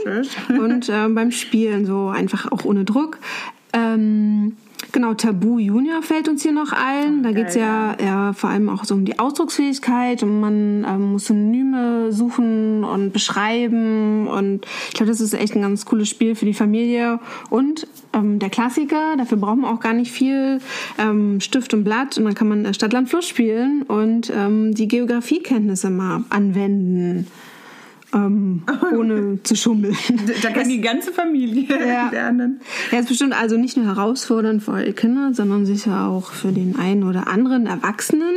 und 0.50 0.89
ähm, 0.89 1.16
beim 1.16 1.32
Spielen 1.32 1.86
so 1.86 2.10
einfach 2.10 2.52
auch 2.52 2.63
ohne 2.63 2.86
Druck. 2.86 3.18
Ähm, 3.74 4.56
Genau, 4.91 5.13
Tabu 5.13 5.60
Junior 5.60 6.02
fällt 6.04 6.28
uns 6.28 6.43
hier 6.43 6.52
noch 6.52 6.72
ein. 6.72 7.24
Da 7.24 7.32
geht 7.32 7.48
es 7.48 7.56
ja, 7.56 7.96
ja 8.04 8.34
vor 8.34 8.50
allem 8.50 8.69
auch 8.69 8.84
so 8.86 8.93
um 8.93 9.06
die 9.06 9.17
Ausdrucksfähigkeit 9.17 10.22
und 10.24 10.39
man 10.39 10.86
ähm, 10.88 11.12
muss 11.13 11.26
Synonyme 11.26 12.12
suchen 12.12 12.84
und 12.84 13.13
beschreiben. 13.13 14.28
Und 14.28 14.65
ich 14.89 14.93
glaube, 14.93 15.12
das 15.12 15.22
ist 15.22 15.34
echt 15.34 15.56
ein 15.56 15.62
ganz 15.62 15.86
cooles 15.86 16.10
Spiel 16.10 16.36
für 16.36 16.46
die 16.46 16.54
Familie. 16.54 17.19
Und 17.50 17.88
ähm, 18.13 18.39
der 18.39 18.50
Klassiker, 18.50 19.15
dafür 19.17 19.38
braucht 19.38 19.58
man 19.58 19.74
auch 19.74 19.80
gar 19.80 19.93
nicht 19.93 20.12
viel 20.12 20.60
ähm, 21.00 21.39
Stift 21.39 21.74
und 21.74 21.84
Blatt 21.84 22.17
und 22.17 22.26
dann 22.26 22.36
kann 22.36 22.48
man 22.48 22.74
Stadt, 22.74 22.93
Land, 22.93 23.10
Fluss 23.10 23.28
spielen 23.28 23.84
und 23.84 24.32
ähm, 24.36 24.74
die 24.76 24.88
Geografiekenntnisse 24.88 25.89
mal 25.89 26.24
anwenden 26.30 27.28
ähm, 28.13 28.63
ohne 28.97 29.41
zu 29.43 29.56
schummeln. 29.56 29.95
Da 30.41 30.52
kann 30.52 30.69
die 30.69 30.82
ganze 30.82 31.12
Familie 31.12 31.67
ja. 31.88 32.10
lernen. 32.10 32.62
Ja, 32.91 32.99
ist 32.99 33.10
bestimmt 33.10 33.34
also 33.34 33.58
nicht 33.58 33.78
nur 33.78 33.86
herausfordernd 33.86 34.63
für 34.63 34.71
eure 34.71 34.93
Kinder, 34.93 35.34
sondern 35.34 35.65
sicher 35.65 36.08
auch 36.08 36.32
für 36.32 36.52
den 36.52 36.78
einen 36.78 37.04
oder 37.04 37.28
anderen 37.28 37.65
Erwachsenen. 37.65 38.36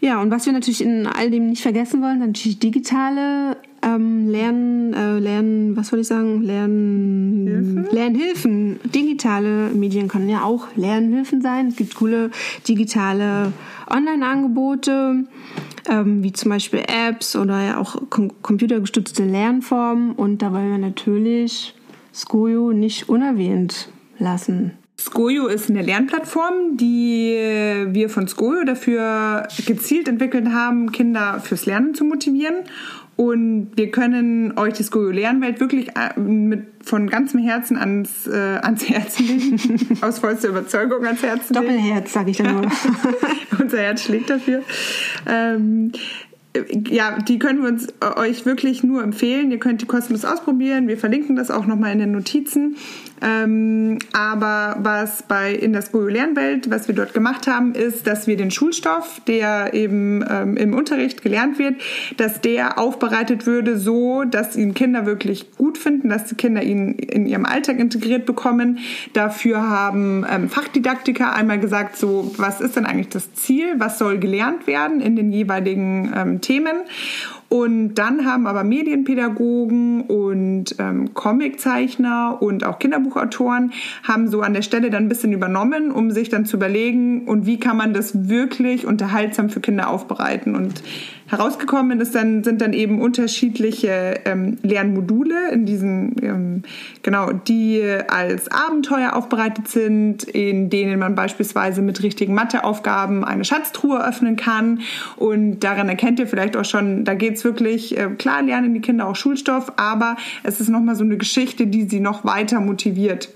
Ja, 0.00 0.20
und 0.20 0.32
was 0.32 0.46
wir 0.46 0.52
natürlich 0.52 0.82
in 0.82 1.06
all 1.06 1.30
dem 1.30 1.48
nicht 1.50 1.62
vergessen 1.62 2.02
wollen, 2.02 2.18
sind 2.18 2.26
natürlich 2.30 2.58
digitale 2.58 3.56
ähm, 3.82 4.28
Lernen, 4.28 4.92
äh, 4.94 5.20
Lernen, 5.20 5.76
was 5.76 5.88
soll 5.88 6.00
ich 6.00 6.08
sagen, 6.08 6.42
Lernen, 6.42 7.46
Hilfen? 7.46 7.88
Lernhilfen. 7.92 8.80
Digitale 8.92 9.70
Medien 9.70 10.08
können 10.08 10.28
ja 10.28 10.42
auch 10.42 10.66
Lernhilfen 10.74 11.40
sein. 11.40 11.68
Es 11.68 11.76
gibt 11.76 11.94
coole 11.94 12.32
digitale 12.66 13.52
Online-Angebote 13.88 15.24
ähm, 15.88 16.22
wie 16.22 16.32
zum 16.32 16.50
Beispiel 16.50 16.80
Apps 16.80 17.36
oder 17.36 17.60
ja 17.62 17.78
auch 17.78 17.96
com 18.10 18.30
computergestützte 18.42 19.24
Lernformen. 19.24 20.12
Und 20.12 20.42
da 20.42 20.52
wollen 20.52 20.70
wir 20.70 20.78
natürlich 20.78 21.74
Skojo 22.14 22.72
nicht 22.72 23.08
unerwähnt 23.08 23.88
lassen. 24.18 24.72
Skojo 24.98 25.48
ist 25.48 25.68
eine 25.68 25.82
Lernplattform, 25.82 26.76
die 26.76 27.34
wir 27.88 28.08
von 28.08 28.28
Skojo 28.28 28.64
dafür 28.64 29.48
gezielt 29.66 30.06
entwickelt 30.06 30.48
haben, 30.50 30.92
Kinder 30.92 31.40
fürs 31.40 31.66
Lernen 31.66 31.94
zu 31.94 32.04
motivieren. 32.04 32.56
Und 33.16 33.72
wir 33.76 33.90
können 33.90 34.56
euch 34.58 34.74
die 34.74 34.82
Skojo 34.82 35.10
Lernwelt 35.10 35.60
wirklich 35.60 35.88
äh, 35.90 36.18
mit, 36.18 36.66
von 36.82 37.08
ganzem 37.08 37.40
Herzen 37.40 37.76
ans, 37.76 38.26
äh, 38.26 38.58
ans 38.62 38.88
Herz 38.88 39.18
legen. 39.18 39.58
Aus 40.00 40.18
vollster 40.18 40.48
Überzeugung 40.48 41.04
ans 41.04 41.22
Herz 41.22 41.50
legen. 41.50 41.66
Doppelherz, 41.66 42.12
sage 42.12 42.30
ich 42.30 42.38
dann 42.38 42.54
nur. 42.54 42.70
Unser 43.60 43.78
Herz 43.78 44.02
schlägt 44.04 44.30
dafür. 44.30 44.62
Ähm, 45.26 45.92
ja, 46.88 47.18
die 47.18 47.38
können 47.38 47.62
wir 47.62 47.68
uns 47.68 47.88
äh, 48.00 48.18
euch 48.18 48.44
wirklich 48.46 48.82
nur 48.82 49.02
empfehlen. 49.02 49.50
Ihr 49.50 49.58
könnt 49.58 49.82
die 49.82 49.86
kostenlos 49.86 50.24
ausprobieren. 50.24 50.88
Wir 50.88 50.98
verlinken 50.98 51.36
das 51.36 51.50
auch 51.50 51.66
nochmal 51.66 51.92
in 51.92 51.98
den 51.98 52.12
Notizen. 52.12 52.76
Ähm, 53.22 53.98
aber 54.12 54.76
was 54.80 55.22
bei 55.22 55.54
in 55.54 55.72
der 55.72 55.82
Skojo 55.82 56.08
Lernwelt, 56.08 56.70
was 56.70 56.88
wir 56.88 56.94
dort 56.94 57.14
gemacht 57.14 57.46
haben, 57.46 57.74
ist, 57.74 58.06
dass 58.06 58.26
wir 58.26 58.36
den 58.36 58.50
Schulstoff, 58.50 59.20
der 59.26 59.74
eben 59.74 60.24
ähm, 60.28 60.56
im 60.56 60.74
Unterricht 60.74 61.22
gelernt 61.22 61.58
wird, 61.58 61.76
dass 62.16 62.40
der 62.40 62.78
aufbereitet 62.78 63.46
würde, 63.46 63.78
so 63.78 64.24
dass 64.24 64.56
ihn 64.56 64.74
Kinder 64.74 65.06
wirklich 65.06 65.52
gut 65.56 65.78
finden, 65.78 66.08
dass 66.08 66.24
die 66.24 66.34
Kinder 66.34 66.62
ihn 66.62 66.94
in 66.94 67.26
ihrem 67.26 67.46
Alltag 67.46 67.78
integriert 67.78 68.26
bekommen. 68.26 68.78
Dafür 69.12 69.68
haben 69.68 70.26
ähm, 70.28 70.48
Fachdidaktiker 70.48 71.32
einmal 71.32 71.60
gesagt, 71.60 71.96
so 71.96 72.32
was 72.36 72.60
ist 72.60 72.76
denn 72.76 72.86
eigentlich 72.86 73.10
das 73.10 73.32
Ziel, 73.34 73.74
was 73.78 73.98
soll 73.98 74.18
gelernt 74.18 74.66
werden 74.66 75.00
in 75.00 75.14
den 75.14 75.32
jeweiligen 75.32 76.12
ähm, 76.16 76.40
Themen 76.40 76.76
und 77.52 77.96
dann 77.96 78.24
haben 78.24 78.46
aber 78.46 78.64
Medienpädagogen 78.64 80.00
und 80.04 80.74
ähm, 80.78 81.12
Comiczeichner 81.12 82.38
und 82.40 82.64
auch 82.64 82.78
Kinderbuchautoren 82.78 83.74
haben 84.04 84.28
so 84.28 84.40
an 84.40 84.54
der 84.54 84.62
Stelle 84.62 84.88
dann 84.88 85.04
ein 85.04 85.08
bisschen 85.10 85.34
übernommen, 85.34 85.90
um 85.90 86.10
sich 86.12 86.30
dann 86.30 86.46
zu 86.46 86.56
überlegen, 86.56 87.28
und 87.28 87.44
wie 87.44 87.60
kann 87.60 87.76
man 87.76 87.92
das 87.92 88.30
wirklich 88.30 88.86
unterhaltsam 88.86 89.50
für 89.50 89.60
Kinder 89.60 89.90
aufbereiten. 89.90 90.56
Und 90.56 90.82
herausgekommen 91.32 92.00
ist 92.00 92.14
dann, 92.14 92.44
sind 92.44 92.60
dann 92.60 92.72
eben 92.72 93.00
unterschiedliche 93.00 94.20
ähm, 94.24 94.58
Lernmodule 94.62 95.50
in 95.50 95.66
diesen, 95.66 96.16
ähm, 96.22 96.62
genau, 97.02 97.32
die 97.32 97.82
als 98.08 98.50
Abenteuer 98.50 99.14
aufbereitet 99.14 99.68
sind, 99.68 100.24
in 100.24 100.68
denen 100.68 100.98
man 100.98 101.14
beispielsweise 101.14 101.80
mit 101.82 102.02
richtigen 102.02 102.34
Matheaufgaben 102.34 103.24
eine 103.24 103.44
Schatztruhe 103.44 104.06
öffnen 104.06 104.36
kann. 104.36 104.80
Und 105.16 105.60
daran 105.60 105.88
erkennt 105.88 106.18
ihr 106.18 106.26
vielleicht 106.26 106.56
auch 106.56 106.66
schon, 106.66 107.04
da 107.04 107.14
geht's 107.42 107.44
wirklich, 107.44 107.98
äh, 107.98 108.08
klar 108.16 108.42
lernen 108.42 108.74
die 108.74 108.80
Kinder 108.80 109.06
auch 109.06 109.16
Schulstoff, 109.16 109.72
aber 109.76 110.16
es 110.42 110.60
ist 110.60 110.68
nochmal 110.68 110.96
so 110.96 111.04
eine 111.04 111.16
Geschichte, 111.16 111.66
die 111.66 111.88
sie 111.88 112.00
noch 112.00 112.24
weiter 112.24 112.60
motiviert 112.60 113.28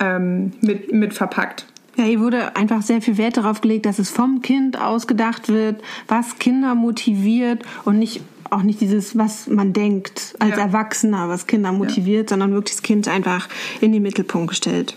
ähm, 0.00 0.52
mit, 0.60 0.92
mit 0.92 1.14
verpackt. 1.14 1.66
Ja, 1.96 2.04
hier 2.04 2.20
wurde 2.20 2.56
einfach 2.56 2.80
sehr 2.82 3.02
viel 3.02 3.18
Wert 3.18 3.36
darauf 3.36 3.60
gelegt, 3.60 3.84
dass 3.84 3.98
es 3.98 4.10
vom 4.10 4.40
Kind 4.40 4.80
ausgedacht 4.80 5.48
wird, 5.48 5.82
was 6.08 6.38
Kinder 6.38 6.74
motiviert 6.74 7.62
und 7.84 7.98
nicht 7.98 8.22
auch 8.50 8.62
nicht 8.62 8.82
dieses, 8.82 9.16
was 9.16 9.46
man 9.46 9.72
denkt 9.72 10.34
als 10.38 10.56
ja. 10.56 10.64
Erwachsener, 10.64 11.28
was 11.30 11.46
Kinder 11.46 11.72
motiviert, 11.72 12.30
ja. 12.30 12.34
sondern 12.34 12.52
wirklich 12.52 12.76
das 12.76 12.82
Kind 12.82 13.08
einfach 13.08 13.48
in 13.80 13.92
den 13.92 14.02
Mittelpunkt 14.02 14.48
gestellt. 14.48 14.96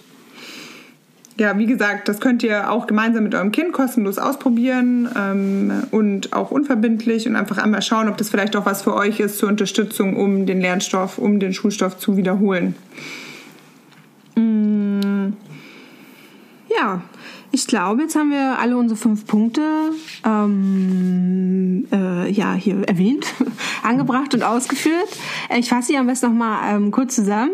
Ja, 1.37 1.57
wie 1.57 1.65
gesagt, 1.65 2.07
das 2.07 2.21
könnt 2.21 2.43
ihr 2.43 2.71
auch 2.71 2.87
gemeinsam 2.87 3.25
mit 3.25 3.35
eurem 3.35 3.51
Kind 3.51 3.73
kostenlos 3.73 4.17
ausprobieren 4.17 5.09
ähm, 5.17 5.83
und 5.91 6.31
auch 6.31 6.49
unverbindlich 6.49 7.27
und 7.27 7.35
einfach 7.35 7.57
einmal 7.57 7.81
schauen, 7.81 8.07
ob 8.07 8.15
das 8.15 8.29
vielleicht 8.29 8.55
auch 8.55 8.65
was 8.65 8.83
für 8.83 8.93
euch 8.93 9.19
ist 9.19 9.39
zur 9.39 9.49
Unterstützung, 9.49 10.15
um 10.15 10.45
den 10.45 10.61
Lernstoff, 10.61 11.17
um 11.17 11.41
den 11.41 11.53
Schulstoff 11.53 11.97
zu 11.97 12.15
wiederholen. 12.15 12.75
Mm. 14.35 15.33
Ja, 16.77 17.01
ich 17.51 17.67
glaube, 17.67 18.03
jetzt 18.03 18.15
haben 18.15 18.31
wir 18.31 18.59
alle 18.59 18.77
unsere 18.77 18.97
fünf 18.97 19.27
Punkte 19.27 19.61
ähm, 20.25 21.85
äh, 21.91 22.29
ja, 22.31 22.53
hier 22.53 22.83
erwähnt, 22.87 23.25
angebracht 23.83 24.33
und 24.33 24.43
ausgeführt. 24.43 25.07
Ich 25.57 25.69
fasse 25.69 25.87
sie 25.87 25.97
am 25.97 26.07
besten 26.07 26.27
nochmal 26.27 26.75
ähm, 26.75 26.91
kurz 26.91 27.15
zusammen. 27.15 27.51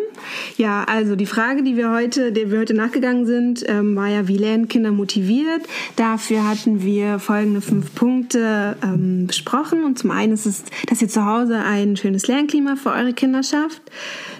Ja, 0.57 0.83
also 0.83 1.15
die 1.15 1.25
Frage, 1.25 1.63
die 1.63 1.77
wir 1.77 1.91
heute, 1.91 2.31
der 2.31 2.51
wir 2.51 2.59
heute 2.59 2.73
nachgegangen 2.73 3.25
sind, 3.25 3.63
ähm, 3.67 3.95
war 3.95 4.07
ja, 4.07 4.27
wie 4.27 4.37
lernen 4.37 4.67
Kinder 4.67 4.91
motiviert? 4.91 5.61
Dafür 5.95 6.47
hatten 6.47 6.83
wir 6.83 7.19
folgende 7.19 7.61
fünf 7.61 7.93
Punkte 7.95 8.75
ähm, 8.83 9.27
besprochen. 9.27 9.83
Und 9.83 9.99
zum 9.99 10.11
einen 10.11 10.33
ist 10.33 10.45
es, 10.45 10.63
dass 10.87 11.01
ihr 11.01 11.09
zu 11.09 11.25
Hause 11.25 11.57
ein 11.57 11.97
schönes 11.97 12.27
Lernklima 12.27 12.75
für 12.75 12.91
eure 12.91 13.13
Kinder 13.13 13.43
schafft. 13.43 13.81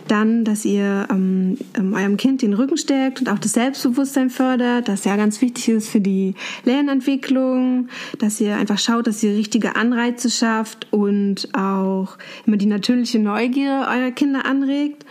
Dann, 0.08 0.44
dass 0.44 0.66
ihr 0.66 1.08
ähm, 1.10 1.58
ähm, 1.78 1.94
eurem 1.94 2.18
Kind 2.18 2.42
den 2.42 2.54
Rücken 2.54 2.78
stärkt 2.78 3.22
und 3.22 3.30
auch 3.30 3.40
das 3.40 3.54
Selbstbewusstsein 3.54 4.30
fördert, 4.30 4.88
das 4.88 5.06
ja 5.06 5.16
ganz 5.16 5.42
wichtig 5.42 5.70
ist 5.70 5.90
für 5.90 6.02
die 6.02 6.36
Lernentwicklung, 6.66 7.88
dass 8.20 8.42
ihr 8.42 8.58
einfach 8.58 8.80
schaut, 8.80 9.08
dass 9.08 9.24
ihr 9.24 9.36
richtige 9.36 9.76
Anreize 9.76 10.30
schafft 10.30 10.88
und 10.92 11.50
auch 11.54 12.18
immer 12.46 12.58
die 12.58 12.66
natürliche 12.66 13.20
Neugier 13.20 13.88
eurer 13.90 14.12
Kinder 14.12 14.46
anregt 14.46 15.06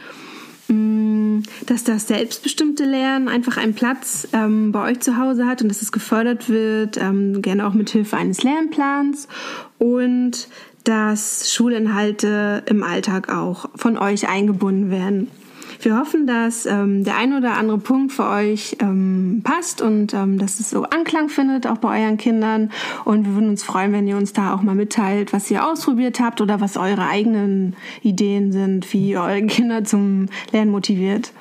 dass 1.66 1.84
das 1.84 2.08
selbstbestimmte 2.08 2.84
Lernen 2.84 3.28
einfach 3.28 3.56
einen 3.56 3.74
Platz 3.74 4.28
ähm, 4.32 4.72
bei 4.72 4.90
euch 4.90 5.00
zu 5.00 5.16
Hause 5.16 5.46
hat 5.46 5.62
und 5.62 5.68
dass 5.68 5.82
es 5.82 5.92
gefördert 5.92 6.48
wird, 6.48 6.96
ähm, 6.96 7.42
gerne 7.42 7.66
auch 7.66 7.74
mit 7.74 7.90
Hilfe 7.90 8.16
eines 8.16 8.42
Lernplans 8.42 9.28
und 9.78 10.48
dass 10.84 11.52
Schulinhalte 11.52 12.62
im 12.66 12.82
Alltag 12.82 13.32
auch 13.32 13.68
von 13.74 13.98
euch 13.98 14.28
eingebunden 14.28 14.90
werden. 14.90 15.28
Wir 15.82 15.96
hoffen, 15.98 16.26
dass 16.26 16.66
ähm, 16.66 17.04
der 17.04 17.16
ein 17.16 17.32
oder 17.32 17.52
andere 17.54 17.78
Punkt 17.78 18.12
für 18.12 18.28
euch 18.28 18.76
ähm, 18.80 19.40
passt 19.42 19.80
und 19.80 20.12
ähm, 20.12 20.38
dass 20.38 20.60
es 20.60 20.70
so 20.70 20.84
Anklang 20.84 21.28
findet, 21.30 21.66
auch 21.66 21.78
bei 21.78 22.02
euren 22.02 22.18
Kindern. 22.18 22.70
Und 23.04 23.26
wir 23.26 23.34
würden 23.34 23.48
uns 23.48 23.62
freuen, 23.62 23.92
wenn 23.92 24.06
ihr 24.06 24.16
uns 24.16 24.34
da 24.34 24.54
auch 24.54 24.60
mal 24.60 24.74
mitteilt, 24.74 25.32
was 25.32 25.50
ihr 25.50 25.66
ausprobiert 25.66 26.20
habt 26.20 26.40
oder 26.40 26.60
was 26.60 26.76
eure 26.76 27.06
eigenen 27.06 27.76
Ideen 28.02 28.52
sind, 28.52 28.92
wie 28.92 29.10
ihr 29.10 29.22
eure 29.22 29.46
Kinder 29.46 29.84
zum 29.84 30.26
Lernen 30.52 30.70
motiviert. 30.70 31.32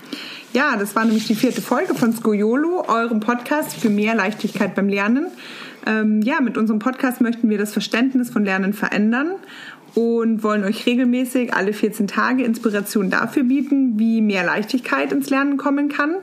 Ja, 0.53 0.77
das 0.77 0.95
war 0.95 1.03
nämlich 1.03 1.27
die 1.27 1.35
vierte 1.35 1.61
Folge 1.61 1.93
von 1.93 2.13
Skoyolo, 2.13 2.85
eurem 2.87 3.19
Podcast 3.19 3.75
für 3.75 3.89
mehr 3.89 4.15
Leichtigkeit 4.15 4.73
beim 4.73 4.87
Lernen. 4.87 5.27
Ähm, 5.85 6.21
ja, 6.21 6.41
mit 6.41 6.57
unserem 6.57 6.79
Podcast 6.79 7.21
möchten 7.21 7.49
wir 7.49 7.57
das 7.57 7.73
Verständnis 7.73 8.29
von 8.29 8.43
Lernen 8.45 8.73
verändern 8.73 9.35
und 9.95 10.43
wollen 10.43 10.63
euch 10.63 10.85
regelmäßig 10.85 11.53
alle 11.53 11.73
14 11.73 12.07
Tage 12.07 12.43
Inspiration 12.43 13.09
dafür 13.09 13.43
bieten, 13.43 13.99
wie 13.99 14.21
mehr 14.21 14.43
Leichtigkeit 14.43 15.11
ins 15.11 15.29
Lernen 15.29 15.57
kommen 15.57 15.89
kann. 15.89 16.15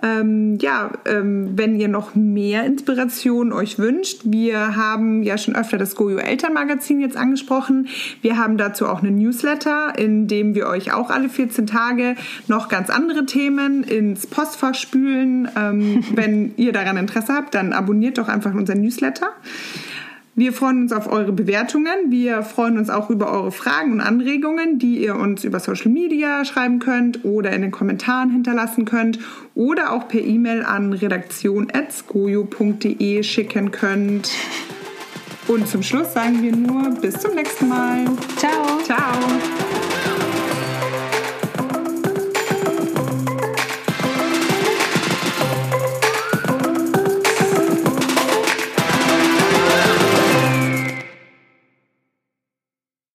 Ähm, 0.00 0.58
ja, 0.60 0.92
ähm, 1.06 1.52
wenn 1.56 1.78
ihr 1.78 1.88
noch 1.88 2.14
mehr 2.14 2.64
Inspiration 2.64 3.52
euch 3.52 3.78
wünscht, 3.78 4.20
wir 4.24 4.76
haben 4.76 5.22
ja 5.24 5.36
schon 5.38 5.56
öfter 5.56 5.76
das 5.76 5.96
Goyo 5.96 6.18
Elternmagazin 6.18 7.00
jetzt 7.00 7.16
angesprochen. 7.16 7.88
Wir 8.22 8.36
haben 8.38 8.58
dazu 8.58 8.86
auch 8.86 9.02
einen 9.02 9.16
Newsletter, 9.16 9.98
in 9.98 10.28
dem 10.28 10.54
wir 10.54 10.68
euch 10.68 10.92
auch 10.92 11.10
alle 11.10 11.28
14 11.28 11.66
Tage 11.66 12.14
noch 12.46 12.68
ganz 12.68 12.90
andere 12.90 13.26
Themen 13.26 13.82
ins 13.82 14.26
Postfach 14.26 14.74
spülen. 14.74 15.48
Ähm, 15.56 16.04
wenn 16.14 16.52
ihr 16.56 16.72
daran 16.72 16.96
Interesse 16.96 17.34
habt, 17.34 17.54
dann 17.54 17.72
abonniert 17.72 18.18
doch 18.18 18.28
einfach 18.28 18.54
unseren 18.54 18.80
Newsletter. 18.80 19.30
Wir 20.38 20.52
freuen 20.52 20.82
uns 20.82 20.92
auf 20.92 21.10
eure 21.10 21.32
Bewertungen. 21.32 22.10
Wir 22.10 22.44
freuen 22.44 22.78
uns 22.78 22.90
auch 22.90 23.10
über 23.10 23.32
eure 23.32 23.50
Fragen 23.50 23.94
und 23.94 24.00
Anregungen, 24.00 24.78
die 24.78 24.98
ihr 24.98 25.16
uns 25.16 25.42
über 25.42 25.58
Social 25.58 25.90
Media 25.90 26.44
schreiben 26.44 26.78
könnt 26.78 27.24
oder 27.24 27.50
in 27.50 27.62
den 27.62 27.72
Kommentaren 27.72 28.30
hinterlassen 28.30 28.84
könnt 28.84 29.18
oder 29.56 29.92
auch 29.92 30.06
per 30.06 30.20
E-Mail 30.20 30.62
an 30.62 30.92
redaktion.skojo.de 30.92 33.24
schicken 33.24 33.72
könnt. 33.72 34.30
Und 35.48 35.66
zum 35.66 35.82
Schluss 35.82 36.12
sagen 36.12 36.40
wir 36.40 36.54
nur 36.54 36.90
bis 37.00 37.18
zum 37.18 37.34
nächsten 37.34 37.68
Mal. 37.68 38.04
Ciao. 38.36 38.78
Ciao. 38.84 39.18